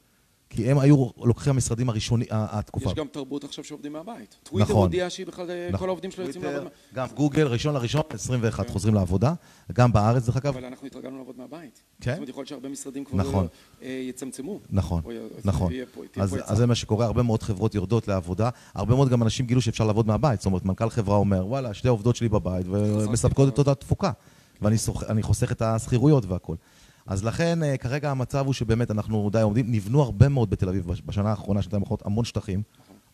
[0.50, 2.90] כי הם היו לוקחי המשרדים הראשונים, התקופה.
[2.90, 4.37] יש גם תרבות עכשיו שעובדים מהבית.
[4.42, 5.78] טוויטר נכון, הודיע שהיא בכלל, נכון.
[5.78, 6.68] כל העובדים שלו יוצאים לעבוד.
[6.94, 8.72] גם גוגל, ראשון לראשון, 21 כן.
[8.72, 9.34] חוזרים לעבודה.
[9.72, 10.56] גם בארץ, דרך אגב.
[10.56, 11.82] אבל אנחנו התרגלנו לעבוד מהבית.
[12.00, 12.11] כן?
[12.11, 13.46] זאת אומרת, יכול להיות שהרבה משרדים כבר נכון.
[13.82, 14.61] אה, יצמצמו.
[14.70, 15.02] נכון,
[15.44, 15.72] נכון.
[16.16, 18.50] אז, אז זה מה שקורה, הרבה מאוד חברות יורדות לעבודה.
[18.74, 20.40] הרבה מאוד גם אנשים גילו שאפשר לעבוד מהבית.
[20.40, 24.11] זאת אומרת, מנכ"ל חברה אומר, וואלה, שתי עובדות שלי בבית, ומספקות את אותה תפוקה.
[24.62, 26.56] ואני חוסך את השכירויות והכול.
[27.08, 30.86] אז לכן אה, כרגע המצב הוא שבאמת אנחנו די עומדים, נבנו הרבה מאוד בתל אביב
[31.06, 32.62] בשנה האחרונה, שנתיים האחרונות, המון שטחים.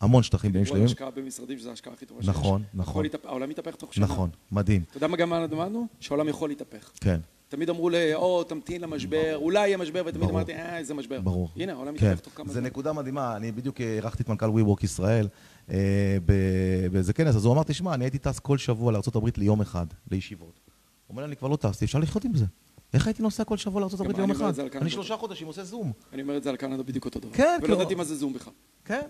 [0.00, 0.84] המון שטחים בנים שלמים.
[0.84, 2.28] השקעה במשרדים שזה ההשקעה הכי טובה שיש.
[2.28, 3.06] נכון, נכון.
[3.24, 4.04] העולם מתהפך תוך שנה.
[4.04, 4.82] נכון, מדהים.
[4.88, 5.86] אתה יודע מה גם למדנו?
[6.00, 6.90] שהעולם יכול להתהפך.
[7.00, 7.20] כן.
[7.48, 10.28] תמיד אמרו לי, או, תמתין למשבר, אולי יהיה משבר, ותמיד.
[10.30, 11.20] אמרתי, אה, איזה משבר.
[11.20, 11.48] ברור.
[11.56, 12.62] הנה, העולם כן, מתהפך תוך כמה זה זמן.
[12.62, 15.28] נקודה מדהימה, אני בדיוק אירחתי את מנכ"ל WeWork ישראל
[15.70, 16.16] אה,
[16.92, 20.60] באיזה כנס, אז הוא אמר, תשמע, אני הייתי טס כל שבוע לארה"ב ליום אחד, לישיבות.
[21.06, 22.44] הוא אומר אני כבר לא טסתי, אפשר לחיות עם זה.
[22.94, 24.60] איך הייתי נוסע כל שבוע לארה"ב אומר אחד?
[24.60, 25.92] אני שלושה חודשים עושה זום.
[26.12, 27.30] אני אומר את זה על קנדה בדיוק אותו דבר.
[27.32, 28.52] כן, ולא כאילו- ידעתי מה זה זום בכלל.
[28.84, 29.00] כן.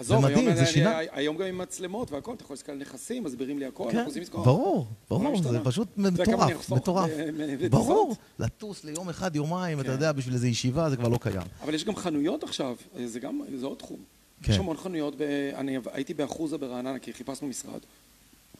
[0.00, 0.98] זה מדהים, זה שינה.
[1.12, 4.10] היום גם עם מצלמות והכל, אתה יכול להסתכל על נכסים, מסבירים לי הכל, כן, אנחנו
[4.10, 4.44] עושים עסקאות.
[4.44, 5.60] ברור, ברור, זה.
[5.64, 7.10] פשוט מטורף, מטורף.
[7.10, 7.70] ב- ב- בטיסות?
[7.70, 9.92] ברור, לטוס ליום אחד, יומיים, אתה כן.
[9.92, 11.42] יודע, בשביל איזו ישיבה, זה כבר לא קיים.
[11.62, 13.98] אבל יש גם חנויות עכשיו, זה גם, זה עוד תחום.
[14.42, 14.52] כן.
[14.52, 15.14] יש המון חנויות.
[15.54, 17.80] אני הייתי באחוזה ברעננה כי חיפשנו משרד.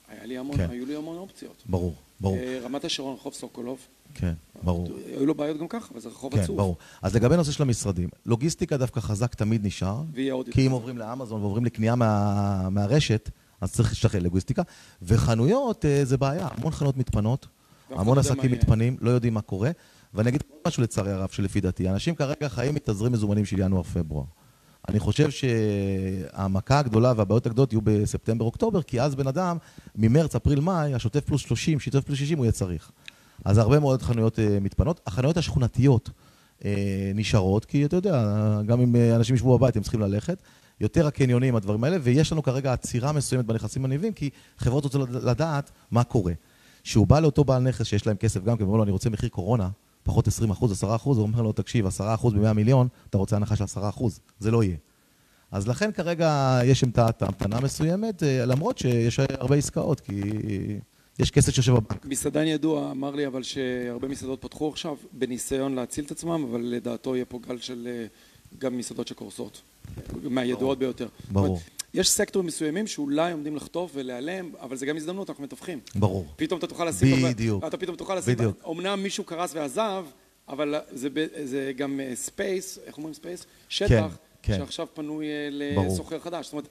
[0.08, 0.70] היה לי המון, כן.
[0.70, 1.62] היו לי המון אופציות.
[1.66, 3.78] ברור, ברור, אה, רמת השרון, רחוב סוקולוב.
[4.14, 4.88] כן, ברור.
[5.06, 6.56] היו לו בעיות גם ככה, אבל זה רחוב כן, עצוב.
[6.56, 6.76] ברור.
[7.02, 10.70] אז לגבי נושא של המשרדים, לוגיסטיקה דווקא חזק תמיד נשאר, ויהיה עוד כי אם.
[10.70, 13.30] עוברים לאמזון ועוברים לקנייה מה, מהרשת,
[13.60, 14.62] אז צריך להשתחרר לוגיסטיקה.
[15.02, 17.46] וחנויות אה, זה בעיה, המון חנויות מתפנות,
[17.90, 18.52] המון לא עסקים.
[18.52, 19.70] מתפנים, לא יודעים מה קורה.
[20.14, 24.24] ואני אגיד משהו לצערי הרב, שלפי דעתי, אנשים כרגע חיים מתזרים מזומנים של ינואר-פברואר.
[24.88, 29.56] אני חושב שהמכה הגדולה והבעיות הגדולות יהיו בספטמבר-אוקטובר, כי אז בן אדם,
[29.96, 32.90] ממרץ, אפריל, מאי, השוטף פלוס 30, שוטף פלוס 60, הוא יהיה צריך.
[33.44, 35.00] אז הרבה מאוד חנויות אה, מתפנות.
[35.06, 36.10] החנויות השכונתיות
[36.64, 38.24] אה, נשארות, כי אתה יודע,
[38.66, 40.42] גם אם אה, אנשים ישבו בבית, הם צריכים ללכת.
[40.80, 45.70] יותר הקניונים, הדברים האלה, ויש לנו כרגע עצירה מסוימת בנכסים הנלווים, כי חברות רוצות לדעת
[45.90, 46.32] מה קורה.
[46.84, 49.28] שהוא בא לאותו בעל נכס שיש להם כסף גם כן, ואומר לו, אני רוצה מחיר
[49.28, 49.68] קורונה,
[50.10, 53.36] פחות 20 אחוז, 10 אחוז, הוא אומר לו, תקשיב, 10 אחוז ב-100 מיליון, אתה רוצה
[53.36, 54.76] הנחה של 10 אחוז, זה לא יהיה.
[55.50, 56.84] אז לכן כרגע יש
[57.20, 60.20] המתנה מסוימת, אה, למרות שיש הרבה עסקאות, כי
[61.18, 62.06] יש כסף שיושב בבנק.
[62.06, 67.16] מסעדן ידוע אמר לי אבל שהרבה מסעדות פתחו עכשיו בניסיון להציל את עצמם, אבל לדעתו
[67.16, 68.06] יהיה פה גל של אה,
[68.58, 69.62] גם מסעדות שקורסות.
[70.22, 71.08] מהידועות ביותר.
[71.30, 71.60] ברור.
[71.94, 75.80] יש סקטורים מסוימים שאולי עומדים לחטוף ולהיעלם, אבל זה גם הזדמנות, אנחנו מתווכים.
[75.94, 76.26] ברור.
[76.36, 77.26] פתאום אתה תוכל לשים...
[77.28, 77.64] בדיוק.
[77.64, 78.34] אתה פתאום תוכל לשים...
[78.34, 78.64] בדיוק.
[78.70, 80.04] אמנם מישהו קרס ועזב,
[80.48, 81.08] אבל זה,
[81.44, 83.46] זה גם space, איך אומרים space?
[83.68, 84.56] שטח, כן.
[84.56, 85.48] שעכשיו פנוי אה.
[85.50, 86.46] לסוחר חדש.
[86.46, 86.68] זאת אומרת,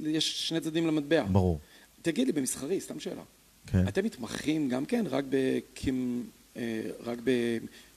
[0.00, 1.24] יש שני צדדים למטבע.
[1.32, 1.58] ברור.
[2.02, 3.22] תגיד לי, במסחרי, סתם שאלה.
[3.66, 3.88] כן.
[3.88, 6.26] אתם מתמחים גם כן רק בקים...
[6.56, 7.18] אה, רק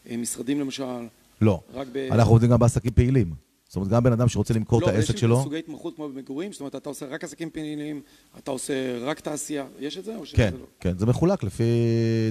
[0.08, 1.08] במשרדים למשל?
[1.42, 1.62] לא.
[1.74, 1.98] רק ב...
[2.12, 3.34] אנחנו עובדים גם בעסקים פעילים.
[3.74, 6.10] זאת אומרת, גם בן אדם שרוצה למכור לא, את העסק יש שלו, סוגי התמחות כמו
[6.10, 6.52] במגורים?
[6.52, 8.02] זאת אומרת, אתה עושה רק עסקים פעילים,
[8.38, 8.74] אתה עושה
[9.06, 10.16] רק תעשייה, יש את זה?
[10.16, 10.66] או שזה כן, לא?
[10.80, 11.64] כן, זה מחולק לפי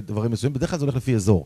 [0.05, 1.45] דברים מסוימים, בדרך כלל זה הולך לפי אזור.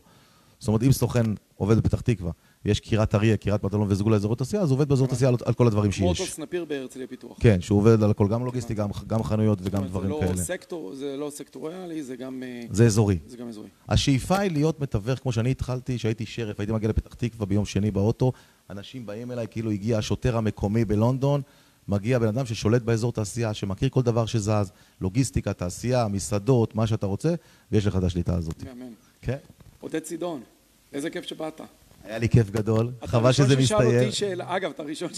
[0.58, 1.22] זאת אומרת, אם סוכן
[1.56, 2.30] עובד בפתח תקווה,
[2.64, 5.54] ויש קירת אריה, קירת מטלון וזגול לאזורי תעשייה, אז הוא עובד באזור תעשייה על- על
[5.54, 6.32] כל הדברים כמו אותו שיש.
[6.32, 7.36] סנפיר בהרצליה פיתוח.
[7.40, 10.32] כן, שהוא עובד על הכל, גם לוגיסטי, גם- גם חנויות וגם דברים זה כאלה.
[10.32, 13.18] לא סקטור, זה לא סקטוריאלי, זה גם, אה, זה אזורי.
[13.26, 13.68] זה גם אזורי.
[13.88, 17.90] השאיפה היא להיות מתווך, כמו שאני התחלתי, שהייתי שריף, הייתי מגיע לפתח תקווה ביום שני
[17.90, 18.32] באוטו,
[18.70, 21.42] אנשים באים אליי כאילו הגיע השוטר המקומי בלונדון,
[21.88, 27.06] מגיע בן אדם ששולט באזור תעשייה, שמכיר כל דבר שזז, לוגיסטיקה, תעשייה, מסעדות, מה שאתה
[27.06, 27.34] רוצה,
[27.72, 28.62] ויש לך את השליטה הזאת.
[28.62, 28.92] מהמם.
[29.22, 29.36] כן.
[29.80, 30.40] עודד צידון,
[30.92, 31.60] איזה כיף שבאת.
[32.04, 34.00] היה לי כיף גדול, אתה חבל הראשון שזה ששאל מסתיים.
[34.00, 35.08] אותי שאלה, אגב, אתה הראשון?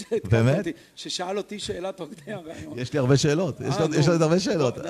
[0.57, 2.79] אותי, ששאל אותי שאלה תוך כדי הרעיון.
[2.79, 4.83] יש לי הרבה שאלות, יש אה, לי- עוד הרבה שאלות, בוא,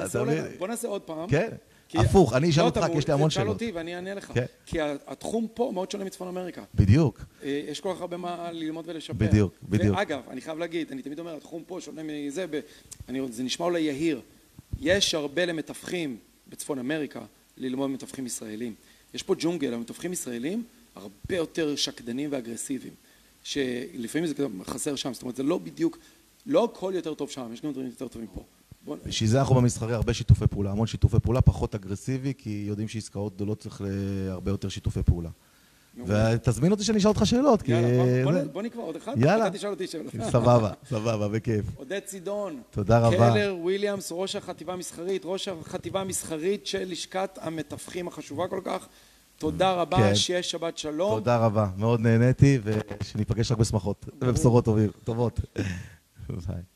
[0.58, 1.30] אתה נעשה עוד פעם.
[1.30, 1.50] כן,
[2.00, 3.54] הפוך, אני אשאל לא, אותך, כי יש לי המון תשאל שאלות.
[3.54, 4.32] אותי ואני אענה לך.
[4.34, 4.46] כן.
[4.66, 6.64] כי התחום פה מאוד שונה מצפון אמריקה.
[6.76, 9.14] בדיוק, אה, יש כל כך הרבה מה ללמוד ולשפר.
[9.14, 9.96] בדיוק, בדיוק.
[9.98, 12.46] ואגב, אני חייב להגיד, אני תמיד אומר, התחום פה שונה מזה.
[13.30, 14.22] זה נשמע אולי יהיר.
[14.80, 17.22] יש הרבה למתווכים בצפון אמריקה
[17.58, 18.76] ללמוד מתווכים ישראלים.
[19.14, 20.64] יש פה ג'ונגל, המתווכים ישראלים
[20.96, 22.94] הרבה יותר שקדנים ואגרסיביים,
[23.44, 25.98] שלפעמים זה חסר שם, זאת אומרת, זה לא בדיוק,
[26.46, 28.44] לא הכל יותר טוב שם, יש גם דברים יותר טובים פה.
[29.06, 33.36] בשביל זה אנחנו במסחרי הרבה שיתופי פעולה, המון שיתופי פעולה, פחות אגרסיבי, כי יודעים שעסקאות
[33.36, 33.82] גדולות צריך
[34.30, 35.30] הרבה יותר שיתופי פעולה.
[36.06, 37.72] ותזמין אותי שאני אשאל אותך שאלות, כי...
[37.72, 39.48] יאללה, בוא, נקבע עוד אחד, יאללה.
[39.48, 40.14] אתה תשאל אותי שאלות.
[40.32, 41.66] סבבה, סבבה, בכיף.
[41.76, 42.62] עודד צידון.
[42.72, 43.32] תודה רבה.
[43.32, 48.88] קלר וויליאמס, ראש החטיבה המסחרית, ראש החטיבה המסחרית של לשכת המתווכים החשובה כל כך.
[49.38, 50.16] תודה רבה, כן.
[50.16, 51.12] שיהיה שבת שלום.
[51.12, 54.68] תודה רבה, מאוד נהניתי, ושניפגש רק בשמחות ובשורות
[55.04, 55.40] טובות.
[56.30, 56.71] ביי.